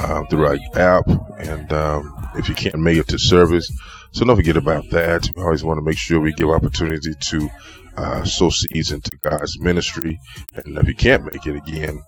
um, 0.00 0.26
through 0.26 0.46
our 0.46 0.58
app. 0.74 1.06
And 1.38 1.72
um, 1.72 2.30
if 2.36 2.48
you 2.48 2.54
can't 2.54 2.78
make 2.78 2.98
it 2.98 3.08
to 3.08 3.18
service, 3.18 3.70
so 4.12 4.24
don't 4.24 4.36
forget 4.36 4.56
about 4.56 4.88
that. 4.90 5.28
We 5.36 5.42
always 5.42 5.64
want 5.64 5.78
to 5.78 5.84
make 5.84 5.98
sure 5.98 6.20
we 6.20 6.32
give 6.32 6.50
opportunity 6.50 7.14
to 7.14 7.50
uh, 7.96 8.24
sow 8.24 8.50
seeds 8.50 8.92
into 8.92 9.16
God's 9.18 9.58
ministry. 9.60 10.18
And 10.54 10.78
if 10.78 10.88
you 10.88 10.94
can't 10.94 11.24
make 11.24 11.46
it 11.46 11.56
again, 11.56 12.02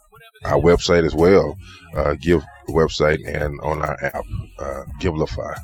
our 0.45 0.61
website 0.61 1.05
as 1.05 1.15
well, 1.15 1.57
uh, 1.95 2.15
give 2.15 2.45
website 2.69 3.19
and 3.27 3.61
on 3.63 3.83
our 3.83 4.03
app, 4.05 4.25
uh, 4.59 4.85
Givelify. 5.01 5.55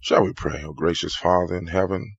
Shall 0.00 0.24
we 0.24 0.32
pray? 0.32 0.62
Oh, 0.64 0.72
gracious 0.72 1.14
Father 1.14 1.56
in 1.56 1.66
heaven, 1.68 2.14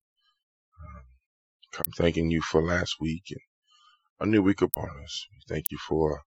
come 1.71 1.91
thanking 1.97 2.31
you 2.31 2.41
for 2.41 2.61
last 2.61 2.95
week 2.99 3.23
and 3.29 3.39
a 4.19 4.25
new 4.25 4.41
week 4.41 4.61
upon 4.61 4.89
us. 5.03 5.25
Thank 5.49 5.65
you 5.71 5.77
for 5.77 6.21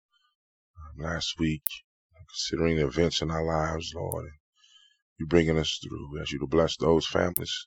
last 0.98 1.39
week, 1.39 1.62
considering 2.28 2.77
the 2.77 2.87
events 2.87 3.23
in 3.23 3.31
our 3.31 3.45
lives, 3.45 3.92
Lord, 3.95 4.25
and 4.25 4.34
you 5.19 5.27
bringing 5.27 5.59
us 5.59 5.78
through. 5.83 6.12
We 6.12 6.20
ask 6.20 6.33
you 6.33 6.41
to 6.41 6.47
bless 6.47 6.77
those 6.77 7.06
families 7.06 7.67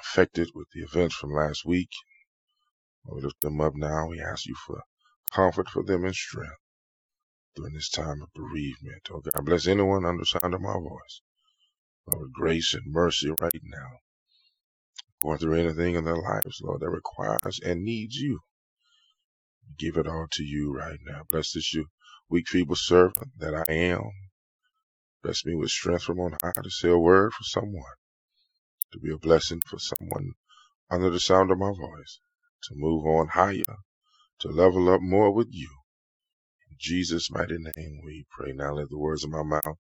affected 0.00 0.50
with 0.54 0.68
the 0.74 0.82
events 0.82 1.14
from 1.14 1.32
last 1.32 1.64
week. 1.64 1.90
We 3.06 3.22
lift 3.22 3.40
them 3.40 3.60
up 3.60 3.74
now. 3.76 4.06
We 4.08 4.20
ask 4.20 4.46
you 4.46 4.54
for 4.66 4.82
comfort 5.30 5.68
for 5.68 5.82
them 5.84 6.04
and 6.04 6.14
strength 6.14 6.56
during 7.54 7.74
this 7.74 7.90
time 7.90 8.22
of 8.22 8.32
bereavement. 8.34 9.08
Oh 9.12 9.20
God, 9.20 9.44
bless 9.44 9.66
anyone 9.66 10.04
under 10.04 10.22
the 10.22 10.26
sound 10.26 10.54
of 10.54 10.60
my 10.60 10.74
voice. 10.74 11.20
Lord, 12.12 12.32
grace 12.32 12.74
and 12.74 12.92
mercy 12.92 13.30
right 13.40 13.62
now. 13.62 13.98
Going 15.22 15.38
through 15.38 15.60
anything 15.60 15.94
in 15.94 16.04
their 16.04 16.16
lives, 16.16 16.60
Lord, 16.62 16.80
that 16.80 16.90
requires 16.90 17.60
and 17.64 17.82
needs 17.82 18.16
you. 18.16 18.40
Give 19.78 19.96
it 19.96 20.06
all 20.06 20.26
to 20.32 20.42
you 20.44 20.72
right 20.72 20.98
now. 21.06 21.22
Bless 21.28 21.52
this 21.52 21.72
you 21.74 21.86
weak, 22.30 22.48
feeble 22.48 22.76
servant 22.76 23.30
that 23.38 23.54
I 23.68 23.72
am. 23.72 24.10
Bless 25.22 25.44
me 25.46 25.54
with 25.54 25.70
strength 25.70 26.04
from 26.04 26.20
on 26.20 26.36
high 26.42 26.52
to 26.62 26.70
say 26.70 26.90
a 26.90 26.98
word 26.98 27.32
for 27.32 27.44
someone, 27.44 27.96
to 28.92 28.98
be 29.00 29.12
a 29.12 29.18
blessing 29.18 29.62
for 29.66 29.78
someone 29.78 30.32
under 30.90 31.10
the 31.10 31.20
sound 31.20 31.50
of 31.50 31.58
my 31.58 31.70
voice, 31.70 32.20
to 32.64 32.74
move 32.76 33.06
on 33.06 33.28
higher, 33.28 33.76
to 34.40 34.48
level 34.48 34.88
up 34.90 35.00
more 35.02 35.32
with 35.32 35.48
you. 35.52 35.70
In 36.70 36.76
Jesus' 36.78 37.30
mighty 37.30 37.58
name 37.58 38.00
we 38.04 38.26
pray. 38.30 38.52
Now 38.52 38.74
let 38.74 38.90
the 38.90 38.98
words 38.98 39.24
of 39.24 39.30
my 39.30 39.42
mouth 39.42 39.78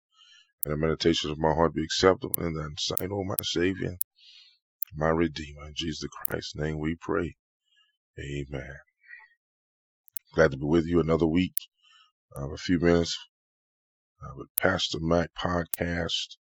and 0.66 0.74
the 0.74 0.78
meditations 0.78 1.32
of 1.32 1.40
my 1.40 1.54
heart 1.54 1.74
be 1.74 1.84
acceptable 1.84 2.44
in 2.44 2.54
thy 2.54 2.68
sight, 2.78 3.10
O 3.12 3.24
my 3.24 3.36
Savior, 3.44 3.96
my 4.96 5.10
Redeemer. 5.10 5.68
In 5.68 5.74
Jesus 5.76 6.10
Christ's 6.28 6.56
name 6.56 6.80
we 6.80 6.96
pray. 7.00 7.36
Amen. 8.20 8.76
Glad 10.34 10.52
to 10.52 10.58
be 10.58 10.66
with 10.66 10.86
you 10.86 11.00
another 11.00 11.28
week. 11.28 11.56
Uh, 12.38 12.52
a 12.52 12.58
few 12.58 12.80
minutes 12.80 13.18
uh, 14.24 14.34
with 14.36 14.48
Pastor 14.56 15.00
Mac 15.02 15.32
podcast. 15.34 16.38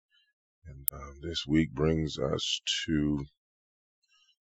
And 0.67 0.89
um, 0.95 1.21
this 1.23 1.45
week 1.47 1.73
brings 1.73 2.19
us 2.19 2.63
to 2.87 3.27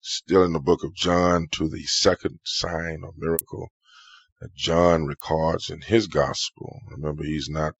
still 0.02 0.44
in 0.44 0.52
the 0.52 0.60
book 0.60 0.84
of 0.84 0.94
John 0.94 1.48
to 1.52 1.68
the 1.68 1.84
second 1.84 2.40
sign 2.44 3.00
or 3.04 3.12
miracle 3.16 3.70
that 4.40 4.54
John 4.54 5.06
records 5.06 5.70
in 5.70 5.80
his 5.80 6.08
gospel. 6.08 6.78
Remember, 6.90 7.24
he's 7.24 7.48
not 7.48 7.74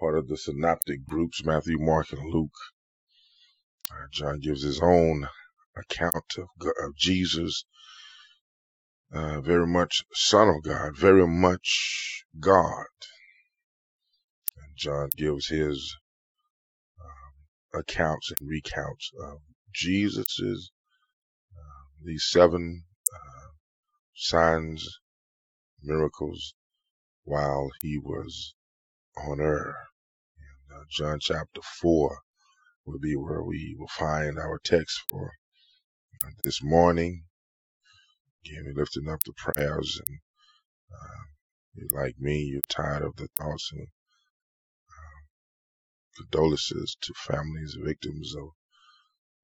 part 0.00 0.18
of 0.18 0.26
the 0.26 0.36
synoptic 0.36 1.06
groups, 1.06 1.44
Matthew, 1.44 1.78
Mark, 1.78 2.12
and 2.12 2.32
Luke. 2.32 2.50
Uh, 3.92 4.06
John 4.10 4.40
gives 4.40 4.62
his 4.62 4.80
own 4.80 5.28
account 5.76 6.34
of, 6.36 6.48
of 6.84 6.96
Jesus, 6.96 7.64
uh, 9.14 9.40
very 9.40 9.66
much 9.66 10.04
Son 10.14 10.48
of 10.48 10.62
God, 10.62 10.96
very 10.96 11.26
much 11.26 12.24
God. 12.40 12.86
And 14.56 14.76
John 14.76 15.08
gives 15.16 15.48
his 15.48 15.96
um, 17.00 17.80
accounts 17.80 18.32
and 18.38 18.48
recounts 18.48 19.10
of 19.22 19.38
Jesus's 19.74 20.72
uh, 21.54 21.84
these 22.04 22.26
seven 22.30 22.84
uh, 23.14 23.48
signs, 24.14 24.86
miracles 25.82 26.54
while 27.24 27.70
he 27.82 27.98
was 27.98 28.54
on 29.16 29.40
earth. 29.40 29.74
And 30.70 30.80
uh, 30.80 30.84
John 30.90 31.18
chapter 31.20 31.60
four 31.80 32.18
will 32.86 32.98
be 32.98 33.14
where 33.16 33.42
we 33.42 33.76
will 33.78 33.88
find 33.88 34.38
our 34.38 34.58
text 34.64 35.02
for 35.08 35.32
uh, 36.24 36.30
this 36.44 36.62
morning. 36.62 37.24
Again, 38.44 38.64
we're 38.66 38.82
lifting 38.82 39.08
up 39.08 39.20
the 39.24 39.32
prayers 39.34 40.00
and 40.06 40.18
uh, 40.92 41.96
like 41.98 42.18
me, 42.18 42.42
you're 42.42 42.60
tired 42.68 43.02
of 43.02 43.16
the 43.16 43.28
thoughts 43.38 43.70
and 43.72 43.88
condolences 46.16 46.96
to 47.00 47.14
families, 47.14 47.76
victims 47.80 48.34
of 48.36 48.50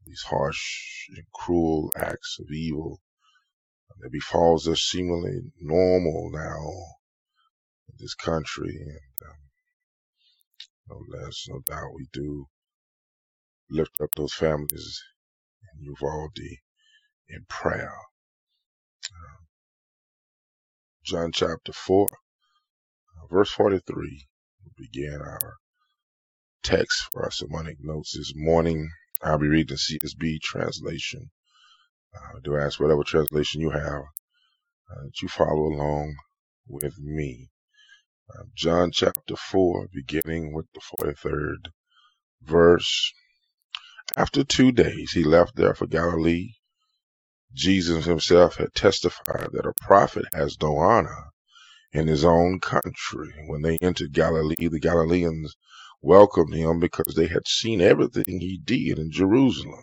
these 0.05 0.23
harsh 0.23 1.09
and 1.17 1.25
cruel 1.33 1.93
acts 1.97 2.39
of 2.41 2.51
evil 2.51 3.01
that 4.01 4.13
befalls 4.13 4.69
us 4.69 4.81
seemingly 4.81 5.41
normal 5.61 6.31
now 6.31 6.61
in 7.89 7.95
this 7.99 8.15
country. 8.15 8.77
And 8.79 9.29
um, 9.29 9.39
no 10.89 11.19
less, 11.19 11.47
no 11.49 11.61
doubt, 11.61 11.95
we 11.95 12.07
do 12.13 12.47
lift 13.71 14.01
up 14.01 14.11
those 14.15 14.35
families 14.35 15.03
in 15.75 15.85
Uvalde 15.85 16.59
in 17.29 17.45
prayer. 17.49 17.95
John 21.05 21.33
chapter 21.33 21.73
4, 21.73 22.07
uh, 22.11 23.27
verse 23.31 23.51
43, 23.51 24.27
we 24.65 24.87
begin 24.87 25.21
our 25.23 25.57
text 26.63 27.09
for 27.11 27.25
our 27.25 27.31
sermonic 27.31 27.79
notes 27.81 28.13
this 28.15 28.35
morning. 28.37 28.91
I'll 29.23 29.39
be 29.39 29.49
reading 29.49 29.77
the 29.77 29.99
CSB 29.99 30.41
translation. 30.43 31.31
Uh, 32.15 32.41
do 32.45 32.57
ask 32.57 32.79
whatever 32.79 33.05
translation 33.05 33.63
you 33.63 33.71
have 33.71 34.03
uh, 34.91 35.03
that 35.05 35.23
you 35.23 35.29
follow 35.29 35.63
along 35.63 36.17
with 36.67 36.99
me. 36.99 37.49
Uh, 38.31 38.45
John 38.55 38.91
chapter 38.93 39.37
4, 39.37 39.89
beginning 39.93 40.53
with 40.53 40.67
the 40.75 40.81
43rd 41.01 41.71
verse. 42.43 43.15
After 44.17 44.45
two 44.45 44.73
days, 44.73 45.13
he 45.13 45.25
left 45.25 45.57
there 45.57 45.75
for 45.75 45.87
Galilee. 45.87 46.53
Jesus 47.55 48.05
himself 48.05 48.57
had 48.57 48.75
testified 48.75 49.51
that 49.53 49.67
a 49.67 49.73
prophet 49.81 50.27
has 50.33 50.57
no 50.61 50.79
honor 50.79 51.31
in 51.93 52.07
his 52.07 52.25
own 52.25 52.61
country. 52.61 53.33
When 53.47 53.63
they 53.63 53.79
entered 53.79 54.13
Galilee, 54.13 54.69
the 54.69 54.81
Galileans 54.81 55.57
welcomed 56.03 56.55
him 56.55 56.81
because 56.81 57.15
they 57.15 57.27
had 57.27 57.49
seen 57.49 57.81
everything 57.81 58.41
he 58.41 58.59
did 58.63 58.99
in 58.99 59.11
Jerusalem 59.11 59.83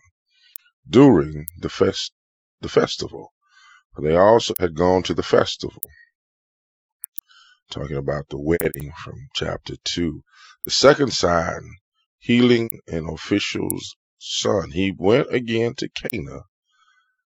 during 0.90 1.48
the 1.60 1.70
fest 1.70 2.14
the 2.62 2.70
festival. 2.70 3.34
They 4.00 4.16
also 4.16 4.54
had 4.60 4.76
gone 4.76 5.04
to 5.04 5.14
the 5.14 5.24
festival. 5.24 5.84
Talking 7.72 7.98
about 7.98 8.30
the 8.30 8.40
wedding 8.40 8.94
from 9.04 9.16
chapter 9.36 9.76
two. 9.84 10.24
The 10.66 10.72
second 10.72 11.14
sign, 11.14 11.62
healing 12.20 12.80
an 12.88 13.08
official's 13.10 13.96
son. 14.20 14.72
He 14.72 14.92
went 14.98 15.34
again 15.34 15.76
to 15.76 15.90
Cana 15.90 16.42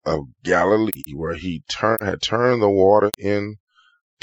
of 0.06 0.28
Galilee, 0.44 1.14
where 1.14 1.36
he 1.36 1.64
turn, 1.70 1.98
had 2.02 2.22
turned 2.22 2.62
the 2.62 2.70
water 2.70 3.12
into 3.18 3.58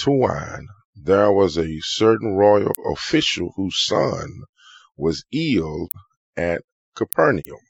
wine. 0.09 0.69
there 0.97 1.33
was 1.33 1.59
a 1.59 1.81
certain 1.81 2.35
royal 2.35 2.73
official 2.93 3.53
whose 3.57 3.85
son 3.85 4.43
was 4.97 5.25
ill 5.33 5.89
at 6.37 6.63
Capernaum. 6.97 7.61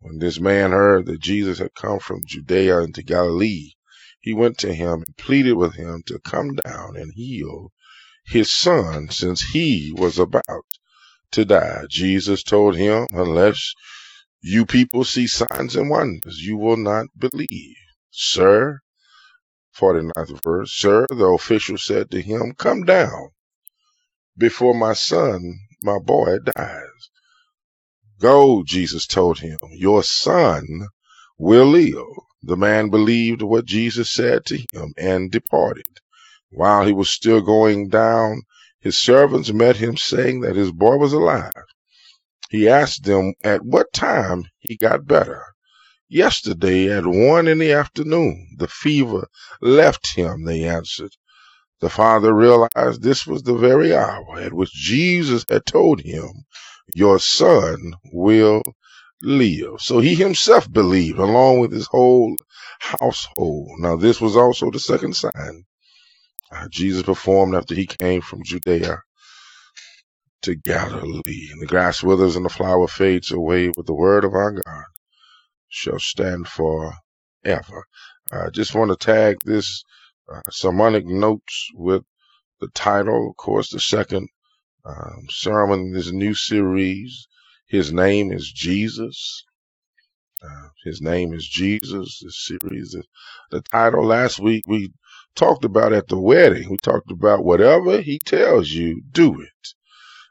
When 0.00 0.18
this 0.18 0.40
man 0.40 0.70
heard 0.72 1.06
that 1.06 1.20
Jesus 1.20 1.58
had 1.58 1.74
come 1.74 1.98
from 1.98 2.22
Judea 2.26 2.80
into 2.80 3.02
Galilee, 3.02 3.72
he 4.20 4.32
went 4.34 4.58
to 4.58 4.72
him 4.74 5.02
and 5.06 5.16
pleaded 5.16 5.54
with 5.54 5.74
him 5.74 6.02
to 6.06 6.18
come 6.20 6.54
down 6.54 6.96
and 6.96 7.12
heal 7.14 7.72
his 8.24 8.52
son 8.52 9.10
since 9.10 9.42
he 9.42 9.92
was 9.96 10.18
about 10.18 10.66
to 11.32 11.44
die. 11.44 11.84
Jesus 11.90 12.42
told 12.42 12.76
him, 12.76 13.08
unless 13.12 13.74
you 14.42 14.66
people 14.66 15.04
see 15.04 15.26
signs 15.26 15.76
and 15.76 15.90
wonders, 15.90 16.40
you 16.40 16.56
will 16.56 16.76
not 16.76 17.06
believe. 17.18 17.76
Sir, 18.10 18.80
49th 19.78 20.42
verse, 20.42 20.72
Sir, 20.72 21.06
the 21.10 21.26
official 21.26 21.78
said 21.78 22.10
to 22.12 22.22
him, 22.22 22.54
Come 22.58 22.84
down 22.84 23.30
before 24.38 24.74
my 24.74 24.94
son, 24.94 25.58
my 25.84 25.98
boy, 25.98 26.38
dies. 26.40 27.10
Go, 28.20 28.64
Jesus 28.66 29.06
told 29.06 29.40
him, 29.40 29.58
Your 29.72 30.02
son 30.04 30.88
will 31.38 31.66
live. 31.66 32.06
The 32.42 32.56
man 32.56 32.90
believed 32.90 33.42
what 33.42 33.66
Jesus 33.66 34.10
said 34.12 34.46
to 34.46 34.58
him 34.72 34.94
and 34.98 35.30
departed. 35.30 35.86
While 36.50 36.86
he 36.86 36.92
was 36.92 37.10
still 37.10 37.42
going 37.42 37.88
down, 37.88 38.42
his 38.80 38.98
servants 38.98 39.52
met 39.52 39.76
him 39.76 39.96
saying 39.98 40.40
that 40.42 40.56
his 40.56 40.72
boy 40.72 40.96
was 40.96 41.12
alive. 41.12 41.52
He 42.50 42.68
asked 42.68 43.04
them 43.04 43.34
at 43.44 43.64
what 43.64 43.92
time 43.92 44.44
he 44.58 44.76
got 44.76 45.06
better. 45.06 45.44
Yesterday 46.08 46.90
at 46.90 47.06
one 47.06 47.48
in 47.48 47.58
the 47.58 47.72
afternoon, 47.72 48.56
the 48.58 48.68
fever 48.68 49.28
left 49.62 50.14
him, 50.16 50.44
they 50.44 50.64
answered. 50.64 51.12
The 51.80 51.90
father 51.90 52.34
realized 52.34 53.02
this 53.02 53.26
was 53.26 53.44
the 53.44 53.56
very 53.56 53.94
hour 53.94 54.38
at 54.40 54.52
which 54.52 54.72
Jesus 54.72 55.44
had 55.48 55.66
told 55.66 56.00
him, 56.02 56.44
Your 56.94 57.20
son 57.20 57.94
will 58.12 58.62
live. 59.22 59.80
So 59.80 60.00
he 60.00 60.14
himself 60.14 60.70
believed 60.70 61.18
along 61.18 61.60
with 61.60 61.72
his 61.72 61.86
whole 61.86 62.36
household. 62.80 63.70
Now, 63.78 63.96
this 63.96 64.20
was 64.20 64.36
also 64.36 64.70
the 64.70 64.80
second 64.80 65.16
sign 65.16 65.64
uh, 66.52 66.68
Jesus 66.70 67.02
performed 67.02 67.54
after 67.54 67.74
he 67.74 67.86
came 67.86 68.20
from 68.22 68.42
Judea 68.44 69.02
to 70.42 70.56
Galilee. 70.56 71.48
And 71.52 71.62
the 71.62 71.66
grass 71.66 72.02
withers 72.02 72.36
and 72.36 72.44
the 72.44 72.50
flower 72.50 72.88
fades 72.88 73.32
away, 73.32 73.70
but 73.76 73.86
the 73.86 73.94
word 73.94 74.24
of 74.24 74.34
our 74.34 74.52
God 74.52 74.84
shall 75.68 76.00
stand 76.00 76.48
forever. 76.48 77.84
I 78.32 78.50
just 78.50 78.74
want 78.74 78.90
to 78.92 78.96
tag 78.96 79.38
this 79.44 79.84
uh, 80.32 80.42
sermonic 80.50 81.06
notes 81.06 81.68
with 81.74 82.04
the 82.60 82.68
title, 82.68 83.30
of 83.30 83.36
course, 83.36 83.70
the 83.70 83.80
second 83.80 84.28
um, 84.86 85.26
sermon 85.30 85.80
in 85.80 85.92
this 85.94 86.12
new 86.12 86.34
series. 86.34 87.28
His 87.68 87.92
name 87.92 88.32
is 88.32 88.50
Jesus. 88.50 89.44
Uh, 90.42 90.68
his 90.84 91.02
name 91.02 91.34
is 91.34 91.46
Jesus. 91.48 92.20
This 92.24 92.46
series, 92.48 92.96
the 93.50 93.62
title 93.62 94.06
last 94.06 94.40
week 94.40 94.64
we 94.68 94.92
talked 95.36 95.64
about 95.64 95.92
at 95.92 96.08
the 96.08 96.18
wedding. 96.18 96.70
We 96.70 96.78
talked 96.78 97.10
about 97.12 97.44
whatever 97.44 98.00
he 98.00 98.20
tells 98.20 98.70
you, 98.70 99.02
do 99.12 99.40
it. 99.42 99.74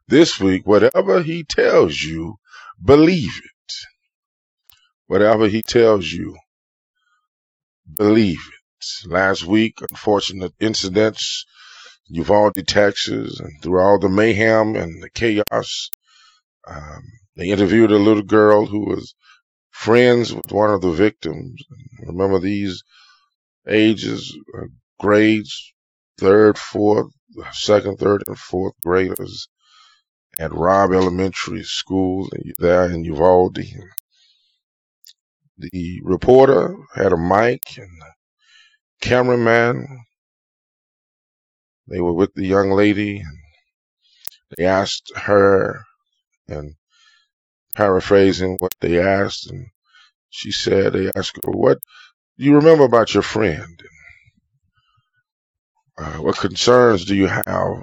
This 0.09 0.39
week, 0.39 0.65
whatever 0.65 1.21
he 1.21 1.44
tells 1.44 2.01
you, 2.01 2.38
believe 2.83 3.29
it. 3.38 3.73
Whatever 5.06 5.47
he 5.47 5.61
tells 5.61 6.11
you, 6.11 6.35
believe 7.94 8.39
it. 8.39 9.07
Last 9.07 9.44
week, 9.44 9.75
unfortunate 9.88 10.53
incidents, 10.59 11.45
Uvalde, 12.07 12.67
Texas, 12.67 13.39
and 13.39 13.61
through 13.61 13.79
all 13.79 14.00
the 14.00 14.09
mayhem 14.09 14.75
and 14.75 15.03
the 15.03 15.11
chaos, 15.11 15.91
um, 16.65 17.03
they 17.35 17.50
interviewed 17.50 17.91
a 17.91 17.97
little 17.97 18.23
girl 18.23 18.65
who 18.65 18.88
was 18.88 19.13
friends 19.69 20.33
with 20.33 20.51
one 20.51 20.71
of 20.71 20.81
the 20.81 20.91
victims. 20.91 21.61
Remember 22.00 22.39
these 22.39 22.81
ages, 23.67 24.35
uh, 24.57 24.65
grades, 25.00 25.71
third, 26.17 26.57
fourth, 26.57 27.11
second, 27.51 28.00
third, 28.00 28.23
and 28.25 28.39
fourth 28.39 28.73
graders 28.81 29.47
at 30.39 30.53
Robb 30.53 30.94
Elementary 30.94 31.63
School 31.63 32.30
there 32.57 32.89
in 32.89 33.03
Uvalde. 33.03 33.59
The 35.57 36.01
reporter 36.03 36.75
had 36.95 37.12
a 37.12 37.18
mic 37.18 37.62
and 37.77 38.01
the 38.01 38.13
cameraman. 39.01 40.06
They 41.88 42.00
were 42.00 42.13
with 42.13 42.33
the 42.36 42.47
young 42.47 42.71
lady 42.71 43.18
and 43.18 43.38
they 44.57 44.65
asked 44.65 45.12
her 45.15 45.83
and 46.47 46.75
paraphrasing 47.75 48.57
what 48.59 48.74
they 48.81 49.00
asked 49.00 49.50
and 49.51 49.68
she 50.30 50.51
said 50.51 50.94
they 50.94 51.12
asked 51.15 51.38
her 51.44 51.51
what 51.51 51.80
do 52.38 52.45
you 52.45 52.56
remember 52.56 52.83
about 52.83 53.13
your 53.13 53.24
friend 53.24 53.81
uh, 55.97 56.13
what 56.18 56.38
concerns 56.38 57.06
do 57.06 57.15
you 57.15 57.27
have 57.27 57.81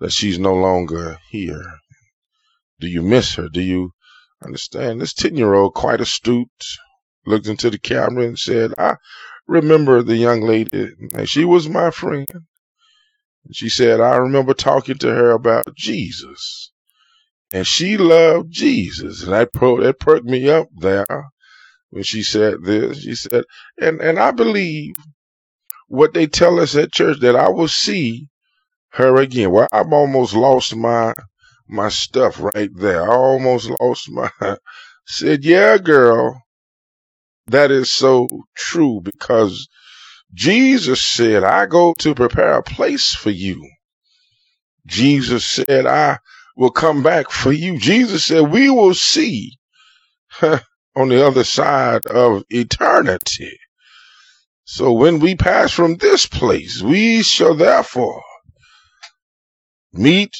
that 0.00 0.12
she's 0.12 0.38
no 0.38 0.54
longer 0.54 1.18
here. 1.30 1.64
Do 2.80 2.88
you 2.88 3.02
miss 3.02 3.36
her? 3.36 3.48
Do 3.48 3.62
you 3.62 3.92
understand? 4.44 5.00
This 5.00 5.14
10 5.14 5.36
year 5.36 5.54
old 5.54 5.74
quite 5.74 6.00
astute 6.02 6.48
looked 7.26 7.48
into 7.48 7.70
the 7.70 7.78
camera 7.78 8.24
and 8.24 8.38
said 8.38 8.72
i 8.78 8.96
remember 9.48 10.02
the 10.02 10.16
young 10.16 10.42
lady. 10.42 10.92
And 11.14 11.28
she 11.28 11.44
was 11.44 11.68
my 11.68 11.90
friend. 11.90 12.28
She 13.52 13.68
said 13.70 14.00
i 14.00 14.16
remember 14.16 14.54
talking 14.54 14.98
to 14.98 15.08
her 15.14 15.32
about 15.32 15.74
jesus. 15.76 16.72
And 17.52 17.66
she 17.66 17.96
loved 17.96 18.50
Jesus. 18.52 19.22
And 19.22 19.32
that, 19.32 19.52
pro- 19.52 19.82
that 19.82 20.00
perked 20.00 20.26
me 20.26 20.50
up 20.50 20.68
there 20.76 21.06
when 21.90 22.04
she 22.04 22.22
said 22.22 22.62
this. 22.64 23.02
She 23.02 23.14
said, 23.16 23.44
and, 23.80 24.00
and 24.00 24.18
I 24.18 24.32
believe 24.32 24.96
what 25.88 26.14
they 26.14 26.26
tell 26.26 26.60
us 26.60 26.76
at 26.76 26.92
church 26.92 27.20
that 27.20 27.36
I 27.36 27.48
will 27.50 27.68
see 27.68 28.28
her 28.92 29.16
again. 29.16 29.50
Well, 29.50 29.68
I've 29.72 29.92
almost 29.92 30.34
lost 30.34 30.76
my, 30.76 31.14
my 31.68 31.88
stuff 31.88 32.40
right 32.40 32.70
there. 32.74 33.02
I 33.02 33.14
almost 33.14 33.70
lost 33.80 34.10
my, 34.10 34.30
said, 35.06 35.44
yeah, 35.44 35.78
girl, 35.78 36.42
that 37.48 37.70
is 37.70 37.90
so 37.92 38.28
true 38.56 39.00
because 39.02 39.68
Jesus 40.34 41.02
said, 41.02 41.44
I 41.44 41.66
go 41.66 41.94
to 42.00 42.14
prepare 42.14 42.54
a 42.58 42.62
place 42.62 43.14
for 43.14 43.30
you. 43.30 43.68
Jesus 44.86 45.46
said, 45.46 45.86
I 45.86 46.18
will 46.56 46.70
come 46.70 47.02
back 47.02 47.30
for 47.30 47.52
you. 47.52 47.78
Jesus 47.78 48.26
said, 48.26 48.50
we 48.50 48.70
will 48.70 48.94
see 48.94 49.58
on 50.42 51.08
the 51.08 51.26
other 51.26 51.44
side 51.44 52.06
of 52.06 52.44
eternity. 52.50 53.58
So 54.64 54.92
when 54.92 55.20
we 55.20 55.34
pass 55.36 55.72
from 55.72 55.96
this 55.96 56.26
place, 56.26 56.82
we 56.82 57.22
shall 57.22 57.54
therefore 57.54 58.22
meet 59.92 60.36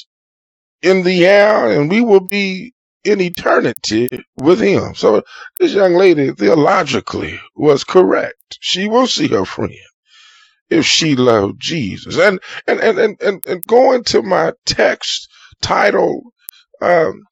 in 0.81 1.03
the 1.03 1.25
air 1.25 1.69
and 1.71 1.89
we 1.89 2.01
will 2.01 2.19
be 2.21 2.73
in 3.03 3.21
eternity 3.21 4.09
with 4.37 4.59
him. 4.61 4.95
So 4.95 5.23
this 5.59 5.73
young 5.73 5.95
lady 5.95 6.31
theologically 6.31 7.39
was 7.55 7.83
correct. 7.83 8.57
She 8.61 8.87
will 8.87 9.07
see 9.07 9.27
her 9.29 9.45
friend 9.45 9.73
if 10.71 10.85
she 10.85 11.15
loved 11.17 11.61
Jesus. 11.61 12.17
And 12.19 12.41
and 12.67 12.81
and 12.81 12.99
and, 12.99 13.21
and, 13.23 13.47
and 13.47 13.67
going 13.67 14.05
to 14.05 14.23
my 14.23 14.53
text 14.65 15.29
title, 15.63 16.33
um, 16.81 17.23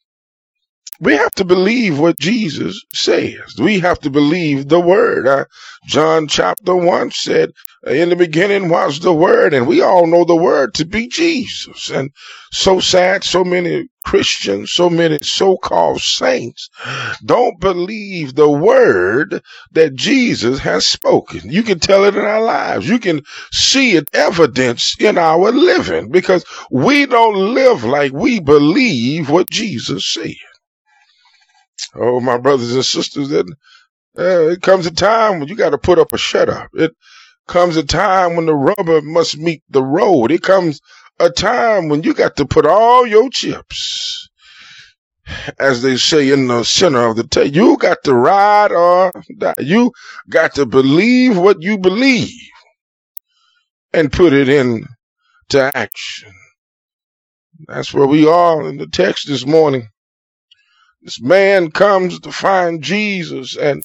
we 0.99 1.13
have 1.15 1.31
to 1.33 1.45
believe 1.45 1.99
what 1.99 2.19
Jesus 2.19 2.81
says. 2.93 3.55
We 3.59 3.79
have 3.79 3.99
to 4.01 4.09
believe 4.09 4.69
the 4.69 4.79
word. 4.81 5.27
Uh, 5.27 5.45
John 5.85 6.27
chapter 6.27 6.75
1 6.75 7.11
said, 7.11 7.51
In 7.87 8.09
the 8.09 8.15
beginning 8.15 8.69
was 8.69 8.99
the 8.99 9.13
word, 9.13 9.53
and 9.53 9.67
we 9.67 9.81
all 9.81 10.07
know 10.07 10.25
the 10.25 10.35
word 10.35 10.73
to 10.75 10.85
be 10.85 11.07
Jesus. 11.07 11.89
And 11.89 12.11
so 12.51 12.79
sad, 12.79 13.23
so 13.23 13.43
many 13.43 13.89
Christians, 14.05 14.71
so 14.71 14.89
many 14.89 15.19
so 15.21 15.57
called 15.57 16.01
saints 16.01 16.69
don't 17.25 17.59
believe 17.59 18.35
the 18.35 18.49
word 18.49 19.41
that 19.73 19.95
Jesus 19.95 20.59
has 20.59 20.87
spoken. 20.87 21.41
You 21.51 21.63
can 21.63 21.79
tell 21.79 22.05
it 22.05 22.15
in 22.15 22.25
our 22.25 22.41
lives. 22.41 22.89
You 22.89 22.99
can 22.99 23.21
see 23.51 23.93
it 23.97 24.09
evidence 24.13 24.95
in 24.99 25.17
our 25.17 25.51
living 25.51 26.09
because 26.09 26.45
we 26.71 27.05
don't 27.05 27.53
live 27.53 27.83
like 27.83 28.13
we 28.13 28.39
believe 28.39 29.29
what 29.29 29.49
Jesus 29.51 30.05
said. 30.05 30.35
Oh, 31.95 32.19
my 32.21 32.37
brothers 32.37 32.73
and 32.75 32.85
sisters, 32.85 33.31
uh, 33.33 33.43
it 34.49 34.61
comes 34.61 34.85
a 34.85 34.91
time 34.91 35.39
when 35.39 35.47
you 35.47 35.55
got 35.55 35.71
to 35.71 35.77
put 35.77 35.99
up 35.99 36.13
a 36.13 36.17
shut 36.17 36.49
up. 36.49 36.69
It 36.73 36.93
comes 37.47 37.77
a 37.77 37.83
time 37.85 38.35
when 38.35 38.45
the 38.45 38.55
rubber 38.55 39.01
must 39.01 39.37
meet 39.37 39.63
the 39.69 39.83
road. 39.83 40.31
It 40.31 40.43
comes 40.43 40.81
a 41.19 41.29
time 41.29 41.89
when 41.89 42.03
you 42.03 42.13
got 42.13 42.37
to 42.37 42.45
put 42.45 42.65
all 42.65 43.07
your 43.07 43.29
chips, 43.29 44.29
as 45.59 45.81
they 45.81 45.97
say, 45.97 46.31
in 46.31 46.47
the 46.47 46.63
center 46.63 47.07
of 47.07 47.17
the 47.17 47.27
table. 47.27 47.55
You 47.55 47.77
got 47.77 48.03
to 48.05 48.13
ride 48.13 48.71
or 48.71 49.11
die. 49.37 49.55
You 49.59 49.91
got 50.29 50.55
to 50.55 50.65
believe 50.65 51.37
what 51.37 51.61
you 51.61 51.77
believe 51.77 52.31
and 53.93 54.11
put 54.11 54.33
it 54.33 54.49
into 54.49 54.87
action. 55.53 56.33
That's 57.67 57.93
where 57.93 58.07
we 58.07 58.27
are 58.27 58.67
in 58.69 58.77
the 58.77 58.87
text 58.87 59.27
this 59.27 59.45
morning. 59.45 59.89
This 61.01 61.21
man 61.21 61.71
comes 61.71 62.19
to 62.21 62.31
find 62.31 62.83
Jesus 62.83 63.55
and 63.57 63.83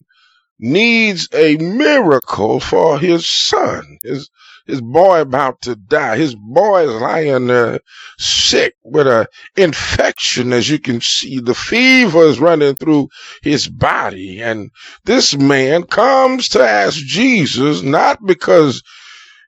needs 0.59 1.29
a 1.35 1.57
miracle 1.57 2.61
for 2.61 2.99
his 2.99 3.27
son. 3.27 3.99
His 4.03 4.31
his 4.67 4.81
boy 4.81 5.21
about 5.21 5.61
to 5.63 5.75
die. 5.75 6.17
His 6.17 6.35
boy 6.37 6.85
is 6.89 7.01
lying 7.01 7.49
there 7.49 7.81
sick 8.19 8.75
with 8.85 9.07
a 9.09 9.27
infection, 9.57 10.53
as 10.53 10.71
you 10.71 10.79
can 10.79 11.01
see. 11.01 11.41
The 11.41 11.55
fever 11.55 12.25
is 12.25 12.39
running 12.39 12.77
through 12.77 13.09
his 13.43 13.69
body. 13.69 14.41
And 14.41 14.71
this 15.05 15.37
man 15.37 15.83
comes 15.85 16.49
to 16.51 16.63
ask 16.63 16.97
Jesus, 16.99 17.83
not 17.83 18.25
because 18.25 18.83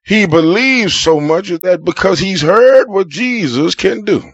he 0.04 0.26
believes 0.26 0.94
so 0.94 1.20
much, 1.20 1.48
that 1.48 1.84
because 1.84 2.18
he's 2.18 2.42
heard 2.42 2.88
what 2.88 3.08
Jesus 3.08 3.74
can 3.74 4.04
do. 4.04 4.32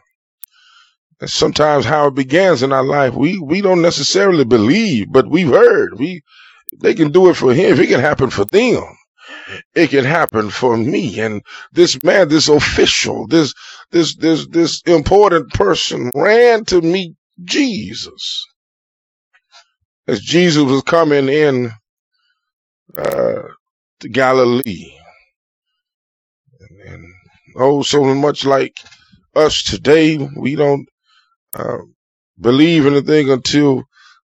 Sometimes 1.26 1.84
how 1.84 2.08
it 2.08 2.14
begins 2.14 2.62
in 2.62 2.72
our 2.72 2.84
life. 2.84 3.14
We 3.14 3.38
we 3.38 3.60
don't 3.60 3.82
necessarily 3.82 4.44
believe, 4.44 5.12
but 5.12 5.28
we've 5.30 5.48
heard. 5.50 5.98
We 5.98 6.22
they 6.80 6.94
can 6.94 7.12
do 7.12 7.30
it 7.30 7.34
for 7.34 7.54
him. 7.54 7.78
It 7.80 7.88
can 7.88 8.00
happen 8.00 8.30
for 8.30 8.44
them, 8.46 8.84
it 9.74 9.90
can 9.90 10.04
happen 10.04 10.50
for 10.50 10.76
me. 10.76 11.20
And 11.20 11.42
this 11.72 12.02
man, 12.04 12.28
this 12.28 12.48
official, 12.48 13.26
this 13.28 13.54
this 13.90 14.16
this 14.16 14.46
this 14.48 14.82
important 14.86 15.50
person 15.52 16.12
ran 16.14 16.64
to 16.66 16.80
meet 16.80 17.14
Jesus 17.44 18.46
as 20.08 20.20
Jesus 20.20 20.64
was 20.64 20.82
coming 20.82 21.28
in 21.28 21.72
uh, 22.98 23.42
to 24.00 24.08
Galilee. 24.10 24.92
And, 26.60 26.92
and 26.94 27.06
oh, 27.56 27.82
so 27.82 28.04
much 28.14 28.44
like 28.46 28.76
us 29.36 29.62
today, 29.64 30.18
we 30.36 30.56
don't 30.56 30.88
uh, 31.54 31.78
believe 32.40 32.86
anything 32.86 33.30
until 33.30 33.84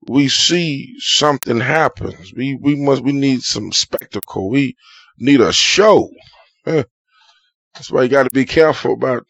we 0.08 0.30
see 0.30 0.96
something 1.00 1.60
happens. 1.60 2.34
We 2.36 2.56
we 2.62 2.76
must 2.76 3.04
we 3.04 3.14
need 3.14 3.44
some 3.44 3.72
spectacle. 3.72 4.50
We 4.50 4.76
need 5.20 5.42
a 5.42 5.54
show. 5.54 6.10
That's 6.66 7.92
why 7.92 8.04
you 8.04 8.10
got 8.10 8.24
to 8.24 8.30
be 8.34 8.46
careful 8.46 8.94
about 8.94 9.26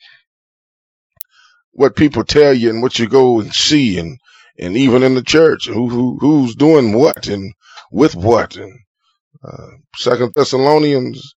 what 1.74 1.96
people 1.96 2.24
tell 2.26 2.54
you 2.54 2.70
and 2.70 2.82
what 2.82 3.00
you 3.00 3.08
go 3.08 3.40
and 3.42 3.54
see, 3.54 4.00
and 4.00 4.20
and 4.60 4.78
even 4.78 5.04
in 5.04 5.16
the 5.16 5.24
church, 5.24 5.68
who, 5.68 5.90
who 5.90 6.18
who's 6.20 6.56
doing 6.56 6.94
what 6.94 7.28
and 7.28 7.54
with 7.92 8.16
what. 8.16 8.56
And 8.58 8.74
uh, 9.44 9.68
Second 9.98 10.34
Thessalonians 10.36 11.36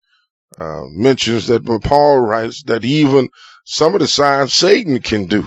uh, 0.60 0.84
mentions 0.90 1.48
that 1.48 1.66
when 1.66 1.80
Paul 1.80 2.20
writes 2.22 2.64
that 2.64 2.86
even 2.86 3.30
some 3.66 3.94
of 3.96 4.02
the 4.02 4.08
signs 4.08 4.54
Satan 4.54 5.02
can 5.02 5.26
do. 5.28 5.46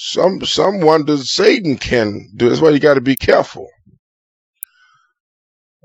Some 0.00 0.44
some 0.44 0.80
wonders 0.80 1.32
Satan 1.32 1.76
can 1.76 2.30
do. 2.36 2.48
That's 2.48 2.60
why 2.60 2.70
you 2.70 2.78
got 2.78 2.94
to 2.94 3.00
be 3.00 3.16
careful 3.16 3.68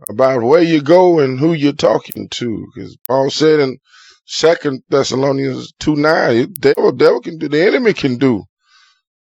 about 0.07 0.43
where 0.43 0.61
you 0.61 0.83
go 0.83 1.19
and 1.19 1.39
who 1.39 1.53
you're 1.53 1.73
talking 1.73 2.29
to. 2.29 2.67
Because 2.75 2.95
Paul 3.07 3.31
said 3.31 3.59
in 3.59 3.79
Second 4.27 4.83
Thessalonians 4.89 5.73
two 5.79 5.95
nine, 5.95 6.53
devil 6.59 6.91
devil 6.91 7.21
can 7.21 7.39
do 7.39 7.49
the 7.49 7.65
enemy 7.65 7.93
can 7.93 8.17
do 8.19 8.43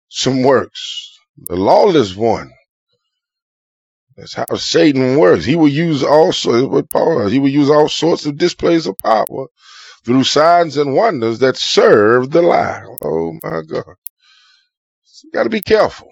some 0.10 0.44
works. 0.44 1.18
The 1.38 1.56
lawless 1.56 2.14
one. 2.14 2.52
That's 4.18 4.34
how 4.34 4.56
Satan 4.58 5.18
works. 5.18 5.46
He 5.46 5.56
will 5.56 5.70
use 5.70 6.04
also 6.04 6.68
what 6.68 6.90
Paul 6.90 7.30
he 7.30 7.40
will 7.40 7.48
use 7.50 7.70
all 7.70 7.88
sorts 7.88 8.26
of 8.26 8.38
displays 8.38 8.88
of 8.88 8.98
power 8.98 9.48
through 10.06 10.26
signs 10.26 10.76
and 10.76 10.96
wonders 10.96 11.40
that 11.40 11.56
serve 11.56 12.32
the 12.32 12.42
lie. 12.42 12.84
Oh 13.02 13.40
my 13.42 13.62
God. 13.66 13.96
Got 15.34 15.44
to 15.44 15.50
be 15.50 15.62
careful. 15.62 16.12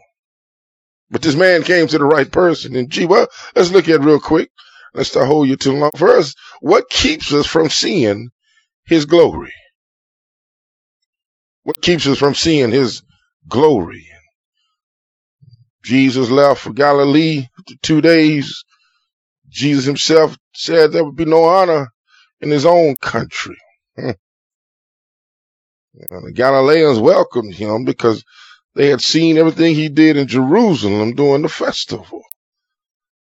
But 1.09 1.21
this 1.21 1.35
man 1.35 1.63
came 1.63 1.87
to 1.87 1.97
the 1.97 2.05
right 2.05 2.31
person. 2.31 2.75
And 2.75 2.89
gee, 2.89 3.05
well, 3.05 3.27
let's 3.55 3.71
look 3.71 3.89
at 3.89 4.01
it 4.01 4.05
real 4.05 4.19
quick. 4.19 4.51
Let's 4.93 5.15
not 5.15 5.27
hold 5.27 5.47
you 5.47 5.55
too 5.55 5.73
long. 5.73 5.91
First, 5.95 6.37
what 6.61 6.89
keeps 6.89 7.33
us 7.33 7.45
from 7.45 7.69
seeing 7.69 8.29
his 8.85 9.05
glory? 9.05 9.53
What 11.63 11.81
keeps 11.81 12.07
us 12.07 12.17
from 12.17 12.35
seeing 12.35 12.71
his 12.71 13.03
glory? 13.47 14.07
Jesus 15.83 16.29
left 16.29 16.61
for 16.61 16.73
Galilee 16.73 17.47
after 17.59 17.75
two 17.81 18.01
days. 18.01 18.63
Jesus 19.49 19.85
himself 19.85 20.37
said 20.53 20.91
there 20.91 21.03
would 21.03 21.15
be 21.15 21.25
no 21.25 21.43
honor 21.45 21.89
in 22.41 22.49
his 22.51 22.65
own 22.65 22.95
country. 22.95 23.57
Hmm. 23.95 24.11
And 26.09 26.27
the 26.27 26.33
Galileans 26.33 26.99
welcomed 26.99 27.53
him 27.53 27.85
because 27.85 28.23
they 28.75 28.87
had 28.89 29.01
seen 29.01 29.37
everything 29.37 29.75
he 29.75 29.89
did 29.89 30.17
in 30.17 30.27
Jerusalem 30.27 31.15
during 31.15 31.41
the 31.41 31.49
festival. 31.49 32.21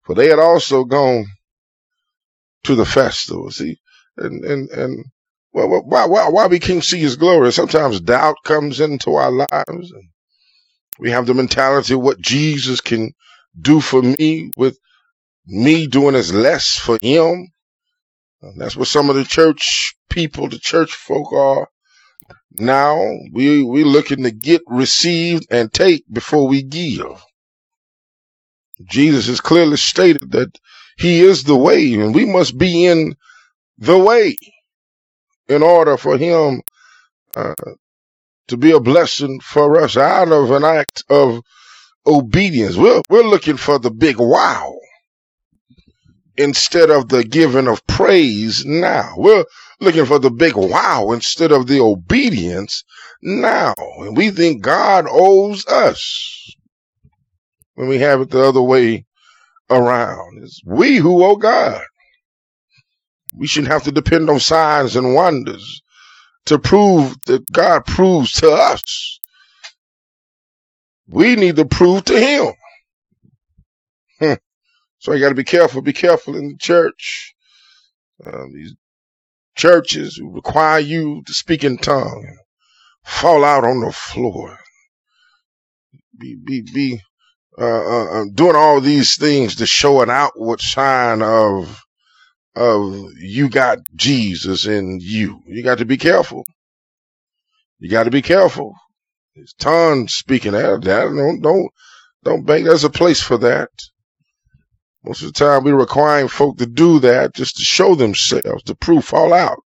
For 0.03 0.15
they 0.15 0.27
had 0.29 0.39
also 0.39 0.83
gone 0.85 1.25
to 2.63 2.75
the 2.75 2.85
festival. 2.85 3.51
See, 3.51 3.77
and 4.17 4.43
and 4.45 4.69
and 4.69 5.05
well, 5.53 5.69
why 5.85 6.05
why 6.05 6.29
why 6.29 6.47
we 6.47 6.59
can't 6.59 6.83
see 6.83 6.99
his 6.99 7.15
glory? 7.15 7.51
Sometimes 7.51 8.01
doubt 8.01 8.37
comes 8.43 8.79
into 8.79 9.13
our 9.13 9.31
lives, 9.31 9.91
and 9.91 10.09
we 10.99 11.11
have 11.11 11.25
the 11.25 11.33
mentality 11.33 11.93
of 11.93 12.01
what 12.01 12.19
Jesus 12.21 12.81
can 12.81 13.13
do 13.59 13.81
for 13.81 14.01
me 14.01 14.51
with 14.57 14.77
me 15.47 15.87
doing 15.87 16.15
as 16.15 16.33
less 16.33 16.77
for 16.77 16.99
him. 17.01 17.47
And 18.41 18.61
that's 18.61 18.75
what 18.77 18.87
some 18.87 19.09
of 19.09 19.15
the 19.15 19.25
church 19.25 19.95
people, 20.09 20.49
the 20.49 20.59
church 20.59 20.93
folk 20.93 21.33
are 21.33 21.67
now. 22.59 22.99
We 23.31 23.63
we 23.63 23.83
looking 23.83 24.23
to 24.23 24.31
get, 24.31 24.61
receive, 24.67 25.41
and 25.51 25.71
take 25.71 26.03
before 26.11 26.47
we 26.47 26.63
give. 26.63 27.23
Jesus 28.85 29.27
has 29.27 29.41
clearly 29.41 29.77
stated 29.77 30.31
that 30.31 30.57
he 30.97 31.21
is 31.21 31.43
the 31.43 31.55
way, 31.55 31.93
and 31.93 32.13
we 32.13 32.25
must 32.25 32.57
be 32.57 32.85
in 32.85 33.15
the 33.77 33.97
way 33.97 34.35
in 35.47 35.63
order 35.63 35.97
for 35.97 36.17
him 36.17 36.61
uh, 37.35 37.55
to 38.47 38.57
be 38.57 38.71
a 38.71 38.79
blessing 38.79 39.39
for 39.39 39.81
us 39.81 39.97
out 39.97 40.31
of 40.31 40.51
an 40.51 40.63
act 40.63 41.03
of 41.09 41.41
obedience. 42.05 42.75
We're, 42.75 43.01
we're 43.09 43.23
looking 43.23 43.57
for 43.57 43.79
the 43.79 43.91
big 43.91 44.17
wow 44.19 44.75
instead 46.37 46.89
of 46.89 47.09
the 47.09 47.23
giving 47.23 47.67
of 47.67 47.85
praise 47.87 48.65
now. 48.65 49.13
We're 49.17 49.45
looking 49.79 50.05
for 50.05 50.19
the 50.19 50.31
big 50.31 50.55
wow 50.55 51.11
instead 51.11 51.51
of 51.51 51.67
the 51.67 51.79
obedience 51.81 52.83
now. 53.21 53.73
And 53.99 54.17
we 54.17 54.31
think 54.31 54.61
God 54.61 55.05
owes 55.09 55.65
us 55.67 56.55
when 57.75 57.87
we 57.87 57.99
have 57.99 58.21
it 58.21 58.29
the 58.29 58.43
other 58.43 58.61
way 58.61 59.05
around. 59.69 60.43
It's 60.43 60.61
we 60.65 60.97
who 60.97 61.23
owe 61.23 61.35
God. 61.35 61.83
We 63.33 63.47
shouldn't 63.47 63.71
have 63.71 63.83
to 63.83 63.91
depend 63.91 64.29
on 64.29 64.39
signs 64.39 64.95
and 64.95 65.13
wonders 65.13 65.81
to 66.45 66.57
prove 66.57 67.19
that 67.25 67.51
God 67.51 67.85
proves 67.85 68.33
to 68.41 68.51
us. 68.51 69.19
We 71.07 71.35
need 71.35 71.57
to 71.57 71.65
prove 71.65 72.05
to 72.05 72.19
Him. 72.19 72.53
Hmm. 74.19 74.33
So 74.99 75.13
you 75.13 75.21
got 75.21 75.29
to 75.29 75.35
be 75.35 75.43
careful. 75.43 75.81
Be 75.81 75.93
careful 75.93 76.35
in 76.35 76.49
the 76.49 76.57
church. 76.57 77.35
Uh, 78.25 78.45
these 78.53 78.73
churches 79.57 80.15
who 80.15 80.31
require 80.31 80.79
you 80.79 81.23
to 81.25 81.33
speak 81.33 81.63
in 81.63 81.77
tongue 81.77 82.23
and 82.27 82.37
fall 83.03 83.43
out 83.43 83.65
on 83.65 83.81
the 83.81 83.91
floor. 83.91 84.57
Be 86.17 86.35
be 86.35 86.61
be 86.61 87.01
uh, 87.59 87.63
uh, 87.65 88.21
uh, 88.21 88.25
doing 88.33 88.55
all 88.55 88.79
these 88.79 89.17
things 89.17 89.55
to 89.55 89.65
show 89.65 90.01
an 90.01 90.09
outward 90.09 90.61
sign 90.61 91.21
of 91.21 91.83
of 92.55 93.11
you 93.19 93.49
got 93.49 93.79
Jesus 93.95 94.65
in 94.65 94.99
you. 95.01 95.41
You 95.47 95.63
got 95.63 95.79
to 95.79 95.85
be 95.85 95.97
careful. 95.97 96.43
You 97.79 97.89
got 97.89 98.03
to 98.03 98.11
be 98.11 98.21
careful. 98.21 98.73
It's 99.35 99.53
tongue 99.53 100.07
speaking 100.07 100.55
out. 100.55 100.73
Of 100.73 100.81
that 100.83 101.03
don't 101.05 101.41
don't 101.41 101.71
don't 102.23 102.45
bank. 102.45 102.65
There's 102.65 102.83
a 102.83 102.89
place 102.89 103.21
for 103.21 103.37
that. 103.39 103.69
Most 105.07 105.21
of 105.21 105.31
the 105.31 105.39
time, 105.39 105.63
we're 105.63 105.73
requiring 105.73 106.27
folk 106.27 106.57
to 106.57 106.65
do 106.65 106.99
that 106.99 107.33
just 107.33 107.55
to 107.55 107.63
show 107.63 107.95
themselves, 107.95 108.63
to 108.63 108.75
prove 108.75 109.13
all 109.13 109.33
out. 109.33 109.63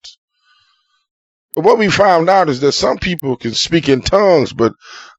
But 1.55 1.64
what 1.64 1.76
we 1.76 1.90
found 1.90 2.31
out 2.31 2.49
is 2.49 2.61
that 2.61 2.73
some 2.73 2.97
people 2.97 3.37
can 3.37 3.52
speak 3.52 3.90
in 3.90 4.00
tongues, 4.00 4.55
but 4.55 4.73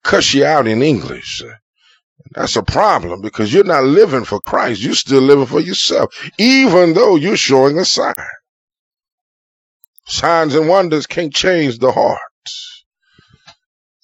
cuss 0.04 0.34
you 0.34 0.44
out 0.44 0.66
in 0.66 0.82
English. 0.82 1.44
That's 2.32 2.56
a 2.56 2.64
problem 2.64 3.22
because 3.22 3.54
you're 3.54 3.64
not 3.64 3.84
living 3.84 4.26
for 4.26 4.40
Christ. 4.40 4.82
You're 4.82 4.96
still 4.96 5.22
living 5.22 5.46
for 5.46 5.60
yourself, 5.60 6.12
even 6.40 6.94
though 6.94 7.16
you're 7.16 7.38
showing 7.38 7.78
a 7.78 7.86
sign. 7.86 8.16
Signs 10.08 10.56
and 10.56 10.68
wonders 10.68 11.06
can't 11.06 11.34
change 11.34 11.78
the 11.78 11.92
heart. 11.92 12.20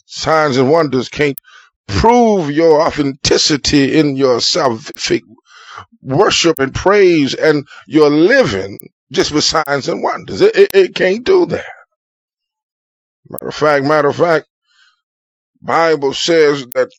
Signs 0.05 0.58
and 0.58 0.70
wonders 0.70 1.10
can't 1.10 1.39
prove 1.88 2.51
your 2.51 2.82
authenticity 2.82 3.98
in 3.98 4.15
your 4.15 4.38
salvific 4.38 5.24
worship 6.01 6.59
and 6.59 6.73
praise 6.75 7.33
and 7.35 7.67
your 7.87 8.09
living 8.09 8.79
just 9.11 9.31
with 9.31 9.43
signs 9.43 9.87
and 9.89 10.01
wonders. 10.03 10.41
It, 10.41 10.55
it, 10.55 10.69
it 10.73 10.95
can't 10.95 11.23
do 11.25 11.45
that. 11.47 11.65
Matter 13.29 13.49
of 13.49 13.55
fact, 13.55 13.85
matter 13.85 14.09
of 14.09 14.17
fact, 14.17 14.47
Bible 15.61 16.13
says 16.13 16.65
that 16.75 16.89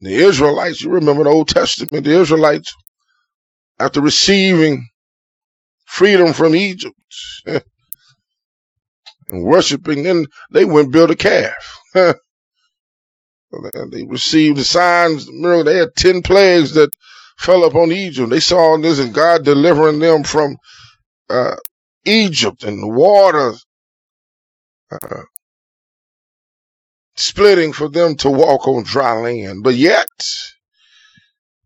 the 0.00 0.14
Israelites, 0.14 0.82
you 0.82 0.90
remember 0.90 1.24
the 1.24 1.30
Old 1.30 1.48
Testament, 1.48 2.04
the 2.04 2.20
Israelites, 2.20 2.72
after 3.80 4.00
receiving 4.00 4.88
freedom 5.86 6.34
from 6.34 6.56
Egypt 6.56 6.96
and 7.46 7.62
worshiping, 9.30 10.02
then 10.04 10.26
they 10.52 10.64
went 10.64 10.86
and 10.86 10.92
built 10.92 11.10
a 11.10 11.16
calf. 11.16 11.78
they 11.94 12.14
received 14.08 14.58
the 14.58 14.64
signs, 14.64 15.26
the 15.26 15.32
miracle. 15.34 15.64
They 15.64 15.78
had 15.78 15.96
10 15.96 16.22
plagues 16.22 16.74
that 16.74 16.90
fell 17.38 17.64
upon 17.64 17.92
Egypt. 17.92 18.30
They 18.30 18.40
saw 18.40 18.76
this 18.78 18.98
and 18.98 19.14
God 19.14 19.44
delivering 19.44 20.00
them 20.00 20.24
from 20.24 20.56
uh, 21.30 21.56
Egypt 22.04 22.64
and 22.64 22.82
the 22.82 22.88
waters 22.88 23.64
uh, 24.90 25.22
splitting 27.16 27.72
for 27.72 27.88
them 27.88 28.16
to 28.16 28.30
walk 28.30 28.66
on 28.68 28.82
dry 28.84 29.12
land. 29.20 29.62
But 29.62 29.74
yet, 29.74 30.08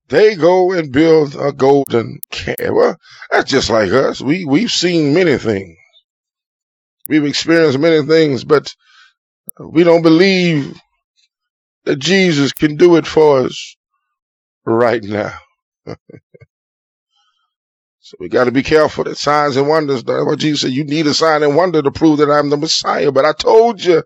they 0.09 0.35
go 0.35 0.73
and 0.73 0.93
build 0.93 1.37
a 1.37 1.53
golden 1.53 2.21
calf. 2.31 2.57
Well, 2.61 2.97
that's 3.31 3.51
just 3.51 3.71
like 3.71 3.93
us. 3.93 4.21
We, 4.21 4.45
we've 4.45 4.71
seen 4.71 5.15
many 5.15 5.39
things. 5.39 5.77
We've 7.09 7.25
experienced 7.25 7.79
many 7.79 8.07
things, 8.07 8.45
but 8.45 8.75
we 9.59 9.85
don't 9.85 10.03
believe 10.03 10.79
that 11.85 11.99
Jesus 11.99 12.53
can 12.53 12.77
do 12.77 12.97
it 12.97 13.07
for 13.07 13.41
us 13.41 13.77
right 14.65 15.03
now. 15.03 15.35
So 18.01 18.17
we 18.21 18.29
got 18.29 18.45
to 18.45 18.53
be 18.53 18.63
careful 18.65 19.05
that 19.05 19.19
signs 19.19 19.57
and 19.57 19.69
wonders. 19.69 20.05
That's 20.05 20.25
what 20.27 20.39
Jesus 20.41 20.63
said. 20.63 20.73
You 20.73 20.85
need 20.85 21.07
a 21.09 21.15
sign 21.15 21.43
and 21.43 21.57
wonder 21.57 21.83
to 21.83 21.91
prove 21.93 22.19
that 22.19 22.31
I'm 22.31 22.51
the 22.51 22.57
Messiah. 22.59 23.13
But 23.13 23.27
I 23.27 23.33
told 23.33 23.85
you 23.85 24.05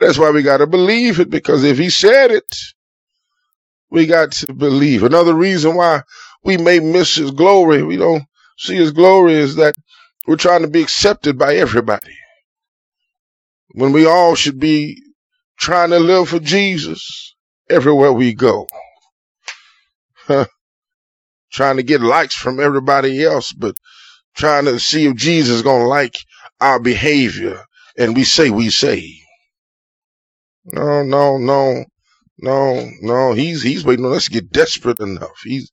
that's 0.00 0.18
why 0.18 0.30
we 0.30 0.42
got 0.42 0.58
to 0.58 0.66
believe 0.68 1.20
it 1.20 1.30
because 1.30 1.64
if 1.64 1.78
he 1.78 1.90
said 1.90 2.30
it, 2.32 2.56
we 3.90 4.06
got 4.06 4.32
to 4.32 4.54
believe. 4.54 5.04
Another 5.04 5.34
reason 5.34 5.76
why 5.76 6.02
we 6.44 6.58
may 6.58 6.80
miss 6.80 7.16
his 7.16 7.30
glory, 7.32 7.82
we 7.82 7.96
don't 7.98 8.24
see 8.58 8.76
his 8.76 8.92
glory 8.92 9.34
is 9.34 9.56
that 9.56 9.76
we're 10.26 10.36
trying 10.36 10.62
to 10.62 10.68
be 10.68 10.82
accepted 10.82 11.38
by 11.38 11.56
everybody. 11.56 12.16
When 13.72 13.92
we 13.92 14.06
all 14.06 14.34
should 14.36 14.60
be 14.60 15.02
trying 15.58 15.90
to 15.90 15.98
live 16.00 16.30
for 16.30 16.40
Jesus 16.40 17.34
everywhere 17.70 18.12
we 18.12 18.34
go. 18.34 18.68
trying 21.52 21.78
to 21.78 21.84
get 21.84 22.02
likes 22.02 22.34
from 22.36 22.60
everybody 22.60 23.24
else, 23.24 23.52
but 23.52 23.76
trying 24.36 24.66
to 24.66 24.80
see 24.80 25.06
if 25.06 25.16
Jesus 25.16 25.56
is 25.56 25.62
going 25.62 25.82
to 25.82 25.88
like 25.88 26.18
our 26.60 26.80
behavior. 26.80 27.64
And 27.98 28.16
we 28.16 28.24
say, 28.24 28.50
we 28.50 28.70
say. 28.70 29.14
No, 30.66 31.02
no, 31.04 31.38
no, 31.38 31.84
no, 32.38 32.90
no. 33.02 33.32
He's, 33.34 33.62
he's 33.62 33.84
waiting 33.84 34.06
on 34.06 34.14
us 34.14 34.26
to 34.26 34.32
get 34.32 34.52
desperate 34.52 35.00
enough. 35.00 35.40
He's 35.44 35.72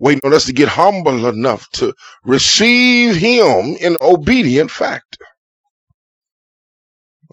waiting 0.00 0.22
on 0.26 0.34
us 0.34 0.46
to 0.46 0.54
get 0.54 0.68
humble 0.68 1.26
enough 1.28 1.68
to 1.72 1.94
receive 2.24 3.16
him 3.16 3.76
in 3.80 3.96
obedient 4.02 4.70
factor. 4.70 5.26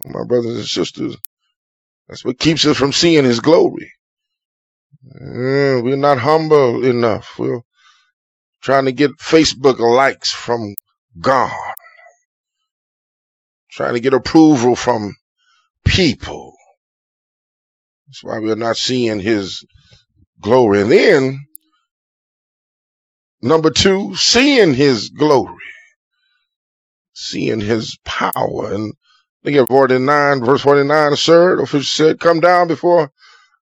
My 0.05 0.25
brothers 0.25 0.57
and 0.57 0.65
sisters, 0.65 1.17
that's 2.09 2.25
what 2.25 2.39
keeps 2.39 2.65
us 2.65 2.77
from 2.77 2.93
seeing 2.93 3.25
his 3.25 3.41
glory. 3.41 3.91
Uh, 5.15 5.81
we're 5.83 5.97
not 5.97 6.19
humble 6.19 6.85
enough. 6.85 7.39
We're 7.39 7.61
trying 8.67 8.83
to 8.83 8.91
get 8.91 9.17
Facebook 9.17 9.79
likes 9.79 10.29
from 10.29 10.75
God, 11.21 11.73
trying 13.71 13.93
to 13.93 14.01
get 14.01 14.13
approval 14.13 14.75
from 14.75 15.15
people. 15.85 16.53
That's 18.07 18.25
why 18.25 18.39
we're 18.39 18.55
not 18.55 18.75
seeing 18.75 19.21
his 19.21 19.65
glory. 20.41 20.81
And 20.81 20.91
then, 20.91 21.45
number 23.41 23.69
two, 23.69 24.17
seeing 24.17 24.73
his 24.73 25.11
glory, 25.11 25.55
seeing 27.13 27.61
his 27.61 27.97
power. 28.03 28.73
And 28.73 28.93
look 29.45 29.55
at 29.55 29.69
49, 29.69 30.43
verse 30.43 30.61
49, 30.61 31.15
sir, 31.15 31.55
the 31.55 31.63
official 31.63 31.83
said, 31.83 32.19
come 32.19 32.41
down 32.41 32.67
before 32.67 33.13